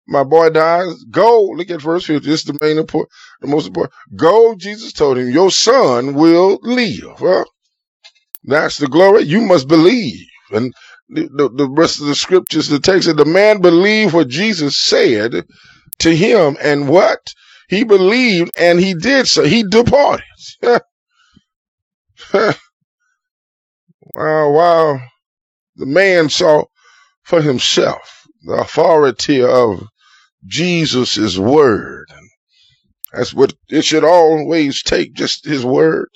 my 0.09 0.23
boy 0.23 0.49
dies. 0.49 1.03
Go, 1.11 1.43
look 1.55 1.69
at 1.69 1.81
verse 1.81 2.05
50. 2.05 2.27
This 2.27 2.41
is 2.41 2.45
the 2.47 2.57
main 2.61 2.77
important, 2.79 3.11
the 3.41 3.47
most 3.47 3.67
important. 3.67 3.93
Go, 4.15 4.55
Jesus 4.55 4.91
told 4.93 5.17
him, 5.17 5.29
your 5.29 5.51
son 5.51 6.15
will 6.15 6.59
live. 6.63 7.21
Well, 7.21 7.45
that's 8.43 8.77
the 8.77 8.87
glory. 8.87 9.23
You 9.23 9.41
must 9.41 9.67
believe. 9.67 10.25
And 10.51 10.73
the, 11.09 11.29
the, 11.35 11.49
the 11.49 11.69
rest 11.69 12.01
of 12.01 12.07
the 12.07 12.15
scriptures, 12.15 12.67
the 12.69 12.79
text 12.79 13.07
said, 13.07 13.17
the 13.17 13.25
man 13.25 13.61
believed 13.61 14.13
what 14.13 14.29
Jesus 14.29 14.77
said 14.77 15.45
to 15.99 16.15
him 16.15 16.57
and 16.61 16.89
what? 16.89 17.19
He 17.69 17.83
believed 17.83 18.51
and 18.59 18.79
he 18.79 18.95
did 18.95 19.27
so. 19.27 19.43
He 19.43 19.63
departed. 19.63 20.25
wow, 22.33 22.53
wow. 24.15 24.99
The 25.75 25.85
man 25.85 26.29
saw 26.29 26.65
for 27.23 27.41
himself 27.41 28.25
the 28.43 28.53
authority 28.53 29.43
of 29.43 29.83
Jesus' 30.47 31.37
word. 31.37 32.07
That's 33.13 33.33
what 33.33 33.53
it 33.69 33.83
should 33.85 34.03
always 34.05 34.83
take, 34.83 35.13
just 35.13 35.45
his 35.45 35.65
word. 35.65 36.09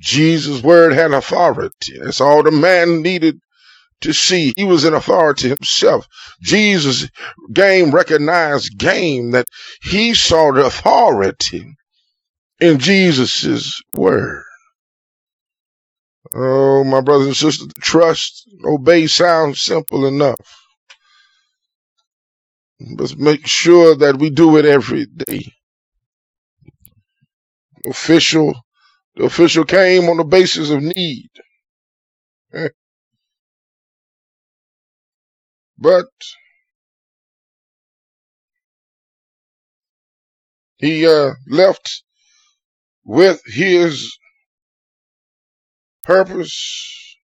Jesus' 0.00 0.62
word 0.62 0.92
had 0.92 1.12
authority. 1.12 1.98
That's 2.02 2.20
all 2.20 2.42
the 2.42 2.50
man 2.50 3.02
needed 3.02 3.38
to 4.02 4.12
see. 4.12 4.52
He 4.56 4.64
was 4.64 4.84
in 4.84 4.94
authority 4.94 5.48
himself. 5.48 6.06
Jesus 6.42 7.08
game 7.52 7.92
recognized 7.92 8.78
game 8.78 9.32
that 9.32 9.46
he 9.82 10.14
saw 10.14 10.52
the 10.52 10.66
authority 10.66 11.76
in 12.60 12.78
Jesus' 12.78 13.80
word. 13.94 14.44
Oh, 16.34 16.84
my 16.84 17.00
brothers 17.00 17.28
and 17.28 17.36
sisters, 17.36 17.68
trust, 17.80 18.48
obey 18.64 19.06
sounds 19.06 19.60
simple 19.62 20.06
enough. 20.06 20.38
Let's 22.80 23.16
make 23.16 23.46
sure 23.46 23.96
that 23.96 24.18
we 24.18 24.30
do 24.30 24.56
it 24.58 24.64
every 24.64 25.06
day. 25.06 25.52
Official, 27.86 28.54
the 29.14 29.24
official 29.24 29.64
came 29.64 30.08
on 30.08 30.18
the 30.18 30.24
basis 30.24 30.70
of 30.70 30.82
need. 30.82 31.30
But 35.78 36.06
he 40.78 41.06
uh, 41.06 41.32
left 41.48 42.02
with 43.04 43.40
his 43.46 44.16
purpose 46.02 47.16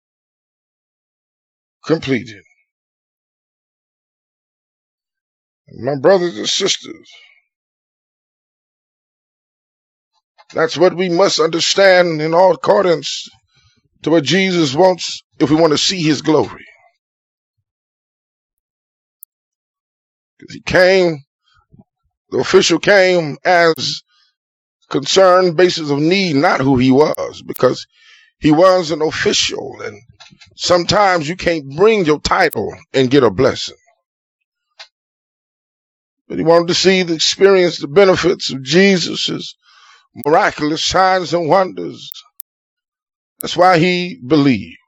completed. 1.85 2.45
My 5.79 5.97
brothers 5.97 6.39
and 6.39 6.49
sisters, 6.49 7.11
that's 10.55 10.77
what 10.79 10.95
we 10.97 11.09
must 11.11 11.41
understand 11.41 12.23
in 12.23 12.35
all 12.35 12.53
accordance 12.53 13.29
to 14.03 14.11
what 14.11 14.25
Jesus 14.25 14.75
wants 14.75 15.23
if 15.39 15.51
we 15.51 15.57
want 15.57 15.73
to 15.73 15.79
see 15.79 16.03
his 16.03 16.23
glory. 16.23 16.67
Because 20.39 20.55
he 20.55 20.63
came, 20.63 21.19
the 22.31 22.39
official 22.39 22.79
came 22.79 23.39
as 23.45 24.03
concerned 24.91 25.57
basis 25.57 25.91
of 25.91 26.01
need, 26.01 26.37
not 26.37 26.61
who 26.61 26.79
he 26.79 26.93
was, 26.93 27.43
because 27.47 27.87
he 28.41 28.53
was 28.53 28.91
an 28.91 29.03
official 29.03 29.81
and 29.83 30.01
sometimes 30.57 31.29
you 31.29 31.37
can't 31.37 31.77
bring 31.77 32.05
your 32.05 32.21
title 32.21 32.75
and 32.95 33.11
get 33.11 33.25
a 33.25 33.31
blessing. 33.31 33.77
But 36.31 36.39
he 36.39 36.45
wanted 36.45 36.69
to 36.69 36.75
see 36.75 37.03
the 37.03 37.15
experience, 37.15 37.79
the 37.79 37.89
benefits 37.89 38.53
of 38.53 38.63
Jesus' 38.63 39.57
miraculous 40.15 40.85
signs 40.85 41.35
and 41.35 41.49
wonders. 41.49 42.09
That's 43.41 43.57
why 43.57 43.79
he 43.81 44.21
believed. 44.25 44.79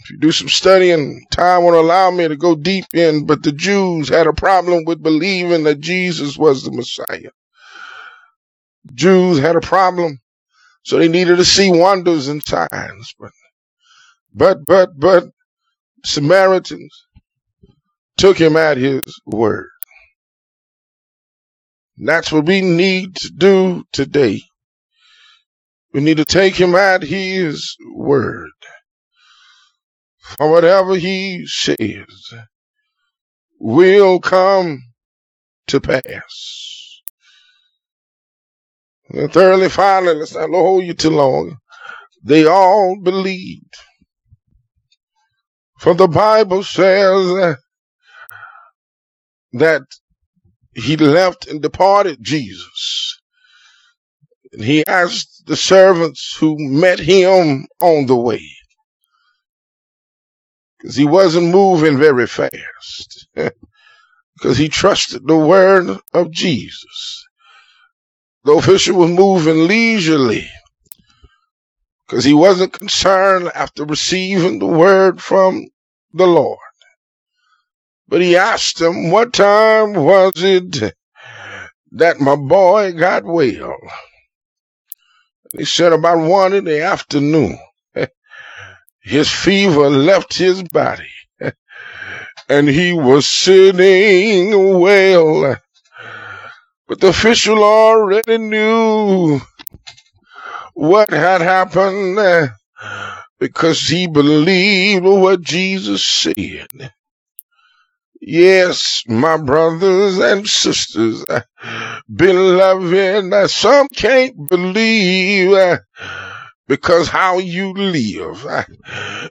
If 0.00 0.10
you 0.10 0.18
do 0.18 0.32
some 0.32 0.50
studying, 0.50 1.24
time 1.30 1.64
won't 1.64 1.76
allow 1.76 2.10
me 2.10 2.28
to 2.28 2.36
go 2.36 2.56
deep 2.56 2.84
in, 2.92 3.24
but 3.26 3.42
the 3.42 3.52
Jews 3.52 4.10
had 4.10 4.26
a 4.26 4.34
problem 4.34 4.84
with 4.84 5.02
believing 5.02 5.64
that 5.64 5.80
Jesus 5.80 6.36
was 6.36 6.62
the 6.62 6.70
Messiah. 6.70 7.30
Jews 8.94 9.38
had 9.38 9.56
a 9.56 9.60
problem, 9.62 10.18
so 10.84 10.98
they 10.98 11.08
needed 11.08 11.36
to 11.36 11.44
see 11.46 11.70
wonders 11.72 12.28
and 12.28 12.42
signs. 12.42 13.14
But, 13.18 13.32
but, 14.34 14.58
but, 14.66 14.90
but, 14.98 15.24
Samaritans, 16.04 17.06
took 18.18 18.38
him 18.38 18.56
at 18.56 18.76
his 18.76 19.02
word. 19.24 19.70
And 21.96 22.08
that's 22.08 22.30
what 22.30 22.46
we 22.46 22.60
need 22.60 23.16
to 23.16 23.30
do 23.30 23.84
today. 23.92 24.40
We 25.94 26.00
need 26.00 26.18
to 26.18 26.24
take 26.24 26.54
him 26.54 26.74
at 26.74 27.02
his 27.02 27.76
word. 27.94 28.50
For 30.18 30.50
whatever 30.50 30.94
he 30.94 31.46
says 31.46 32.34
will 33.58 34.20
come 34.20 34.82
to 35.68 35.80
pass. 35.80 37.00
And 39.10 39.32
thirdly, 39.32 39.70
finally, 39.70 40.16
let's 40.16 40.34
not 40.34 40.50
hold 40.50 40.84
you 40.84 40.92
too 40.92 41.10
long. 41.10 41.56
They 42.22 42.46
all 42.46 43.00
believed. 43.02 43.74
For 45.78 45.94
the 45.94 46.08
Bible 46.08 46.62
says 46.62 47.56
that 49.52 49.82
he 50.74 50.96
left 50.96 51.46
and 51.46 51.62
departed 51.62 52.18
Jesus. 52.22 53.20
And 54.52 54.64
he 54.64 54.86
asked 54.86 55.44
the 55.46 55.56
servants 55.56 56.36
who 56.38 56.56
met 56.58 56.98
him 56.98 57.66
on 57.80 58.06
the 58.06 58.16
way, 58.16 58.42
because 60.78 60.96
he 60.96 61.04
wasn't 61.04 61.48
moving 61.48 61.98
very 61.98 62.26
fast, 62.26 63.28
because 63.34 64.58
he 64.58 64.68
trusted 64.68 65.26
the 65.26 65.36
word 65.36 65.98
of 66.14 66.30
Jesus. 66.30 67.26
The 68.44 68.52
official 68.52 68.96
was 68.96 69.10
moving 69.10 69.66
leisurely, 69.68 70.48
because 72.06 72.24
he 72.24 72.34
wasn't 72.34 72.72
concerned 72.72 73.50
after 73.54 73.84
receiving 73.84 74.58
the 74.58 74.66
word 74.66 75.20
from 75.20 75.66
the 76.14 76.26
Lord. 76.26 76.58
But 78.08 78.22
he 78.22 78.36
asked 78.36 78.80
him, 78.80 79.10
What 79.10 79.34
time 79.34 79.92
was 79.92 80.32
it 80.36 80.94
that 81.92 82.20
my 82.20 82.36
boy 82.36 82.92
got 82.92 83.24
well? 83.24 83.76
He 85.56 85.64
said, 85.66 85.92
About 85.92 86.18
one 86.26 86.54
in 86.54 86.64
the 86.64 86.82
afternoon. 86.82 87.58
His 89.02 89.30
fever 89.30 89.88
left 89.90 90.34
his 90.34 90.62
body, 90.62 91.08
and 92.48 92.68
he 92.68 92.92
was 92.92 93.28
sitting 93.28 94.80
well. 94.80 95.56
But 96.86 97.00
the 97.00 97.08
official 97.08 97.62
already 97.62 98.38
knew 98.38 99.40
what 100.74 101.10
had 101.10 101.40
happened 101.40 102.50
because 103.38 103.80
he 103.88 104.06
believed 104.06 105.04
what 105.04 105.40
Jesus 105.42 106.06
said. 106.06 106.92
Yes, 108.20 109.04
my 109.08 109.36
brothers 109.36 110.18
and 110.18 110.46
sisters, 110.48 111.24
beloved, 112.14 113.50
some 113.50 113.88
can't 113.88 114.48
believe 114.48 115.78
because 116.68 117.08
how 117.08 117.38
you 117.38 117.72
live. 117.72 118.46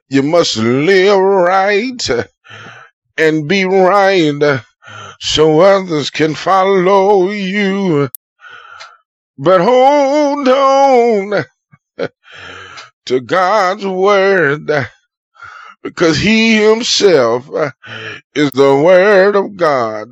You 0.10 0.23
must 0.23 0.58
live 0.58 1.19
right 1.19 2.10
and 3.17 3.47
be 3.47 3.65
right 3.65 4.62
so 5.19 5.60
others 5.60 6.10
can 6.10 6.36
follow 6.36 7.30
you. 7.30 8.10
But 9.38 9.62
hold 9.62 10.47
on 10.47 11.45
to 13.06 13.21
God's 13.21 13.86
word 13.86 14.71
because 15.88 16.17
he 16.17 16.58
himself 16.58 17.50
uh, 17.54 17.71
is 18.36 18.52
the 18.52 18.76
word 18.76 19.38
of 19.38 19.56
God. 19.56 20.10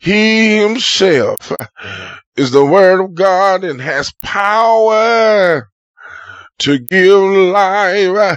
He 0.00 0.56
himself 0.56 1.52
uh, 1.52 1.66
is 2.36 2.50
the 2.50 2.64
word 2.64 3.04
of 3.04 3.14
God 3.14 3.62
and 3.62 3.78
has 3.80 4.12
power 4.22 5.68
to 6.60 6.78
give 6.78 7.20
life, 7.20 8.16
uh, 8.16 8.36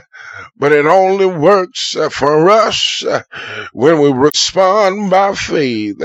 but 0.58 0.74
it 0.74 0.86
only 0.86 1.28
works 1.28 1.96
for 2.12 2.50
us 2.50 3.06
when 3.72 4.02
we 4.02 4.12
respond 4.12 5.10
by 5.10 5.36
faith, 5.36 6.02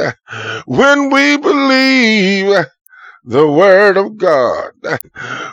when 0.67 1.11
we 1.11 1.37
believe 1.37 2.65
the 3.25 3.49
word 3.49 3.97
of 3.97 4.17
God, 4.19 4.73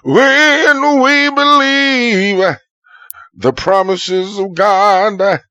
when 0.04 1.02
we 1.02 1.32
believe 1.32 2.58
the 3.34 3.54
promises 3.54 4.38
of 4.38 4.54
God, 4.54 5.42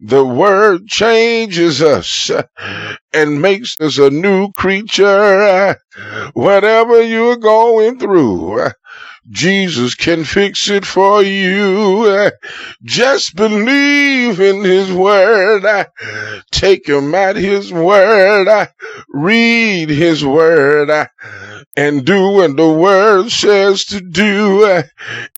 the 0.00 0.24
word 0.24 0.86
changes 0.86 1.80
us 1.82 2.30
and 3.12 3.40
makes 3.42 3.80
us 3.80 3.98
a 3.98 4.10
new 4.10 4.52
creature. 4.52 5.76
Whatever 6.34 7.02
you're 7.02 7.36
going 7.36 7.98
through, 7.98 8.70
Jesus 9.30 9.94
can 9.94 10.24
fix 10.24 10.70
it 10.70 10.86
for 10.86 11.22
you. 11.22 12.04
Uh, 12.06 12.30
Just 12.84 13.36
believe 13.36 14.40
in 14.40 14.64
His 14.64 14.92
word. 14.92 15.64
Uh, 15.64 15.86
Take 16.50 16.88
Him 16.88 17.14
at 17.14 17.36
His 17.36 17.72
word. 17.72 18.48
Uh, 18.48 18.66
Read 19.10 19.90
His 19.90 20.24
word. 20.24 21.08
And 21.76 22.04
do 22.04 22.32
what 22.32 22.56
the 22.56 22.68
word 22.72 23.30
says 23.30 23.86
to 23.86 24.00
do. 24.00 24.82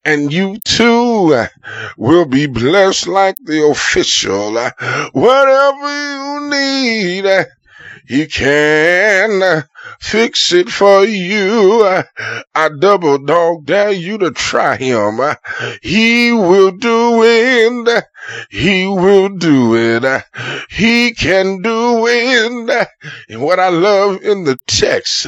And 0.05 0.33
you 0.33 0.57
too 0.65 1.45
will 1.97 2.25
be 2.25 2.47
blessed 2.47 3.07
like 3.07 3.37
the 3.43 3.65
official. 3.67 4.53
Whatever 5.13 6.13
you 6.13 6.49
need. 6.49 7.47
he 8.07 8.27
can 8.27 9.63
fix 10.01 10.51
it 10.51 10.69
for 10.69 11.05
you. 11.05 11.83
I 12.55 12.69
double 12.79 13.19
dog 13.19 13.65
dare 13.65 13.91
you 13.91 14.17
to 14.17 14.31
try 14.31 14.75
him. 14.75 15.19
He 15.81 16.31
will 16.31 16.71
do 16.71 17.23
it. 17.23 18.03
He 18.49 18.87
will 18.87 19.29
do 19.29 19.75
it. 19.75 20.23
He 20.69 21.13
can 21.13 21.61
do 21.61 22.05
it. 22.07 22.87
And 23.29 23.41
what 23.41 23.59
I 23.59 23.69
love 23.69 24.21
in 24.23 24.43
the 24.43 24.57
text 24.67 25.27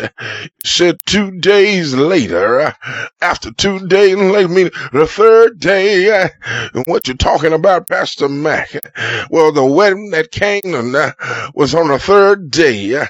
said 0.63 0.97
two 1.05 1.31
days 1.39 1.93
later, 1.93 2.75
after 3.21 3.51
two 3.51 3.87
days 3.87 4.15
later, 4.15 4.47
meaning 4.47 4.71
the 4.91 5.07
third 5.07 5.59
day, 5.59 6.29
and 6.73 6.85
what 6.87 7.07
you're 7.07 7.17
talking 7.17 7.53
about, 7.53 7.87
Pastor 7.87 8.29
Mac? 8.29 8.69
Well, 9.29 9.51
the 9.51 9.65
wedding 9.65 10.11
at 10.15 10.31
Canaan 10.31 10.95
uh, 10.95 11.11
was 11.53 11.73
on 11.75 11.87
the 11.89 11.99
third 11.99 12.51
day. 12.51 13.03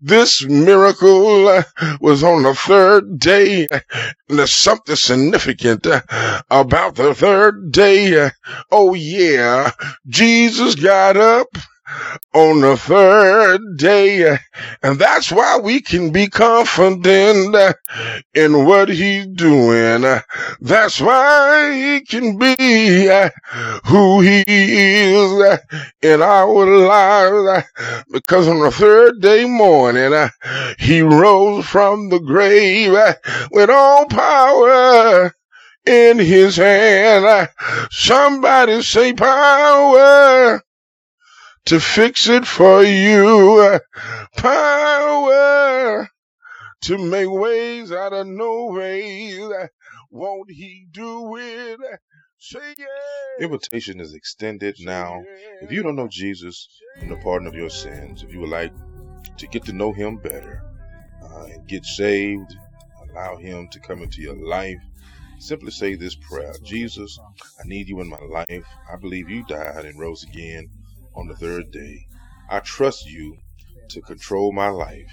This 0.00 0.44
miracle 0.44 1.09
uh, 1.48 1.62
was 2.00 2.24
on 2.24 2.44
the 2.44 2.54
third 2.54 3.18
day. 3.18 3.68
And 3.70 4.38
there's 4.38 4.52
something 4.54 4.96
significant 4.96 5.86
uh, 5.86 6.02
about 6.50 6.96
the 6.96 7.14
third 7.14 7.72
day. 7.72 8.26
Uh, 8.26 8.30
Oh, 8.70 8.94
yeah. 8.94 9.72
Jesus 10.08 10.74
got 10.76 11.16
up 11.16 11.48
on 12.32 12.60
the 12.60 12.76
third 12.76 13.76
day. 13.76 14.38
And 14.82 14.98
that's 14.98 15.32
why 15.32 15.58
we 15.58 15.80
can 15.80 16.12
be 16.12 16.28
confident 16.28 17.56
in 18.34 18.64
what 18.66 18.88
he's 18.88 19.26
doing. 19.26 20.02
That's 20.60 21.00
why 21.00 21.72
he 21.72 22.00
can 22.02 22.38
be 22.38 23.08
who 23.86 24.20
he 24.20 24.44
is 24.46 25.58
in 26.02 26.22
our 26.22 26.66
lives. 26.66 27.66
Because 28.12 28.48
on 28.48 28.60
the 28.60 28.70
third 28.70 29.20
day 29.20 29.44
morning, 29.46 30.30
he 30.78 31.02
rose 31.02 31.66
from 31.66 32.08
the 32.08 32.20
grave 32.20 32.96
with 33.50 33.70
all 33.70 34.06
power 34.06 35.34
in 35.86 36.18
his 36.18 36.56
hand. 36.56 37.48
Somebody 37.90 38.82
say 38.82 39.12
power 39.12 40.62
to 41.66 41.80
fix 41.80 42.28
it 42.28 42.46
for 42.46 42.82
you. 42.82 43.78
Power 44.36 46.08
to 46.82 46.98
make 46.98 47.30
ways 47.30 47.92
out 47.92 48.12
of 48.12 48.26
no 48.26 48.66
ways. 48.66 49.48
Won't 50.10 50.50
he 50.50 50.86
do 50.90 51.36
it? 51.36 51.80
Say 52.38 52.74
yes. 52.78 52.88
Invitation 53.38 54.00
is 54.00 54.14
extended 54.14 54.76
now. 54.80 55.22
If 55.60 55.70
you 55.70 55.82
don't 55.82 55.96
know 55.96 56.08
Jesus 56.08 56.68
and 56.96 57.10
the 57.10 57.16
pardon 57.16 57.46
of 57.46 57.54
your 57.54 57.70
sins, 57.70 58.22
if 58.22 58.32
you 58.32 58.40
would 58.40 58.48
like 58.48 58.72
to 59.36 59.46
get 59.46 59.64
to 59.66 59.72
know 59.72 59.92
him 59.92 60.16
better 60.16 60.62
uh, 61.22 61.44
and 61.44 61.68
get 61.68 61.84
saved, 61.84 62.56
allow 63.10 63.36
him 63.36 63.68
to 63.68 63.80
come 63.80 64.02
into 64.02 64.22
your 64.22 64.36
life, 64.36 64.80
simply 65.38 65.70
say 65.70 65.94
this 65.94 66.14
prayer 66.14 66.54
Jesus, 66.64 67.18
I 67.62 67.68
need 67.68 67.88
you 67.88 68.00
in 68.00 68.08
my 68.08 68.20
life. 68.20 68.66
I 68.90 68.96
believe 68.96 69.28
you 69.28 69.44
died 69.44 69.84
and 69.84 69.98
rose 69.98 70.24
again 70.24 70.70
on 71.14 71.28
the 71.28 71.36
third 71.36 71.70
day. 71.70 72.06
I 72.48 72.60
trust 72.60 73.08
you 73.08 73.36
to 73.88 74.00
control 74.00 74.52
my 74.52 74.68
life 74.68 75.12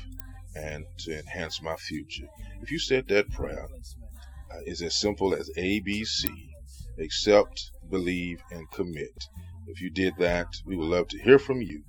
and 0.56 0.86
to 1.00 1.20
enhance 1.20 1.62
my 1.62 1.76
future. 1.76 2.28
If 2.62 2.72
you 2.72 2.80
said 2.80 3.08
that 3.08 3.30
prayer, 3.32 3.68
uh, 4.52 4.60
it's 4.66 4.82
as 4.82 4.96
simple 4.96 5.34
as 5.34 5.50
ABC 5.58 6.30
accept, 7.00 7.72
believe, 7.90 8.42
and 8.52 8.70
commit. 8.72 9.28
If 9.68 9.82
you 9.82 9.90
did 9.90 10.16
that, 10.18 10.48
we 10.66 10.76
would 10.76 10.88
love 10.88 11.08
to 11.10 11.22
hear 11.22 11.40
from 11.40 11.62
you. 11.62 11.84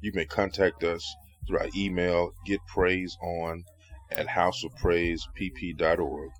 You 0.00 0.12
may 0.14 0.24
contact 0.24 0.82
us 0.84 1.14
through 1.46 1.58
our 1.58 1.68
email, 1.76 2.32
getpraiseon 2.48 3.64
at 4.10 4.26
houseofpraisepp.org, 4.26 6.30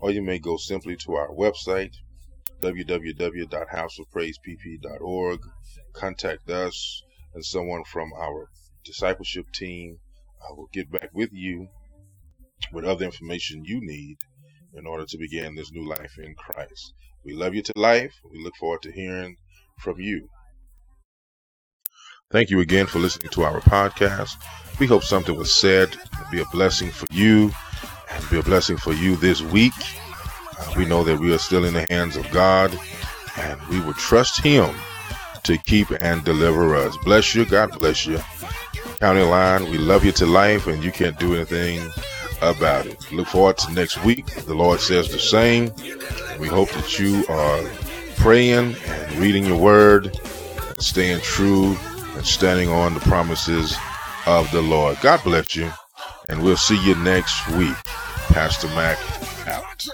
or 0.00 0.10
you 0.10 0.22
may 0.22 0.38
go 0.38 0.56
simply 0.56 0.96
to 0.96 1.14
our 1.14 1.30
website, 1.30 1.94
www.houseofpraisepp.org. 2.60 5.40
Contact 5.94 6.50
us, 6.50 7.02
and 7.34 7.44
someone 7.44 7.84
from 7.84 8.12
our 8.12 8.48
discipleship 8.84 9.46
team 9.52 9.98
will 10.56 10.68
get 10.72 10.90
back 10.90 11.10
with 11.12 11.30
you 11.32 11.68
with 12.72 12.84
other 12.84 13.04
information 13.04 13.64
you 13.64 13.80
need 13.80 14.16
in 14.74 14.86
order 14.86 15.04
to 15.06 15.18
begin 15.18 15.54
this 15.54 15.72
new 15.72 15.86
life 15.88 16.18
in 16.18 16.34
Christ. 16.34 16.92
We 17.24 17.32
love 17.32 17.54
you 17.54 17.62
to 17.62 17.72
life. 17.76 18.12
We 18.30 18.42
look 18.42 18.56
forward 18.56 18.82
to 18.82 18.92
hearing 18.92 19.36
from 19.78 20.00
you. 20.00 20.28
Thank 22.30 22.50
you 22.50 22.60
again 22.60 22.86
for 22.86 22.98
listening 22.98 23.30
to 23.30 23.44
our 23.44 23.60
podcast. 23.60 24.36
We 24.80 24.86
hope 24.86 25.04
something 25.04 25.36
was 25.36 25.54
said 25.54 25.96
be 26.30 26.40
a 26.40 26.44
blessing 26.46 26.90
for 26.90 27.06
you 27.12 27.52
and 28.10 28.30
be 28.30 28.38
a 28.38 28.42
blessing 28.42 28.76
for 28.76 28.92
you 28.92 29.16
this 29.16 29.40
week. 29.40 29.72
Uh, 30.58 30.74
we 30.76 30.84
know 30.84 31.04
that 31.04 31.18
we 31.18 31.32
are 31.32 31.38
still 31.38 31.64
in 31.64 31.74
the 31.74 31.86
hands 31.90 32.16
of 32.16 32.28
God 32.30 32.76
and 33.36 33.60
we 33.68 33.80
will 33.80 33.94
trust 33.94 34.42
Him 34.42 34.74
to 35.44 35.58
keep 35.58 35.90
and 35.90 36.24
deliver 36.24 36.74
us. 36.74 36.96
Bless 37.04 37.34
you. 37.34 37.44
God 37.44 37.78
bless 37.78 38.06
you. 38.06 38.18
County 38.98 39.22
Line, 39.22 39.70
we 39.70 39.78
love 39.78 40.04
you 40.04 40.12
to 40.12 40.26
life 40.26 40.66
and 40.66 40.82
you 40.82 40.90
can't 40.90 41.18
do 41.18 41.34
anything 41.34 41.80
about 42.42 42.86
it. 42.86 43.12
Look 43.12 43.28
forward 43.28 43.58
to 43.58 43.72
next 43.72 44.02
week. 44.04 44.26
The 44.26 44.54
Lord 44.54 44.80
says 44.80 45.10
the 45.10 45.18
same. 45.18 45.72
We 46.38 46.48
hope 46.48 46.70
that 46.70 46.98
you 46.98 47.24
are 47.28 47.62
praying 48.16 48.74
and 48.86 49.12
reading 49.16 49.46
your 49.46 49.58
word 49.58 50.06
and 50.06 50.82
staying 50.82 51.20
true 51.20 51.76
and 52.16 52.26
standing 52.26 52.70
on 52.70 52.94
the 52.94 53.00
promises 53.00 53.76
of 54.26 54.50
the 54.52 54.62
Lord. 54.62 54.98
God 55.00 55.22
bless 55.22 55.54
you. 55.54 55.70
And 56.28 56.42
we'll 56.42 56.56
see 56.56 56.82
you 56.82 56.94
next 56.96 57.46
week. 57.50 57.76
Pastor 58.28 58.68
Mac 58.68 58.98
out. 59.46 59.86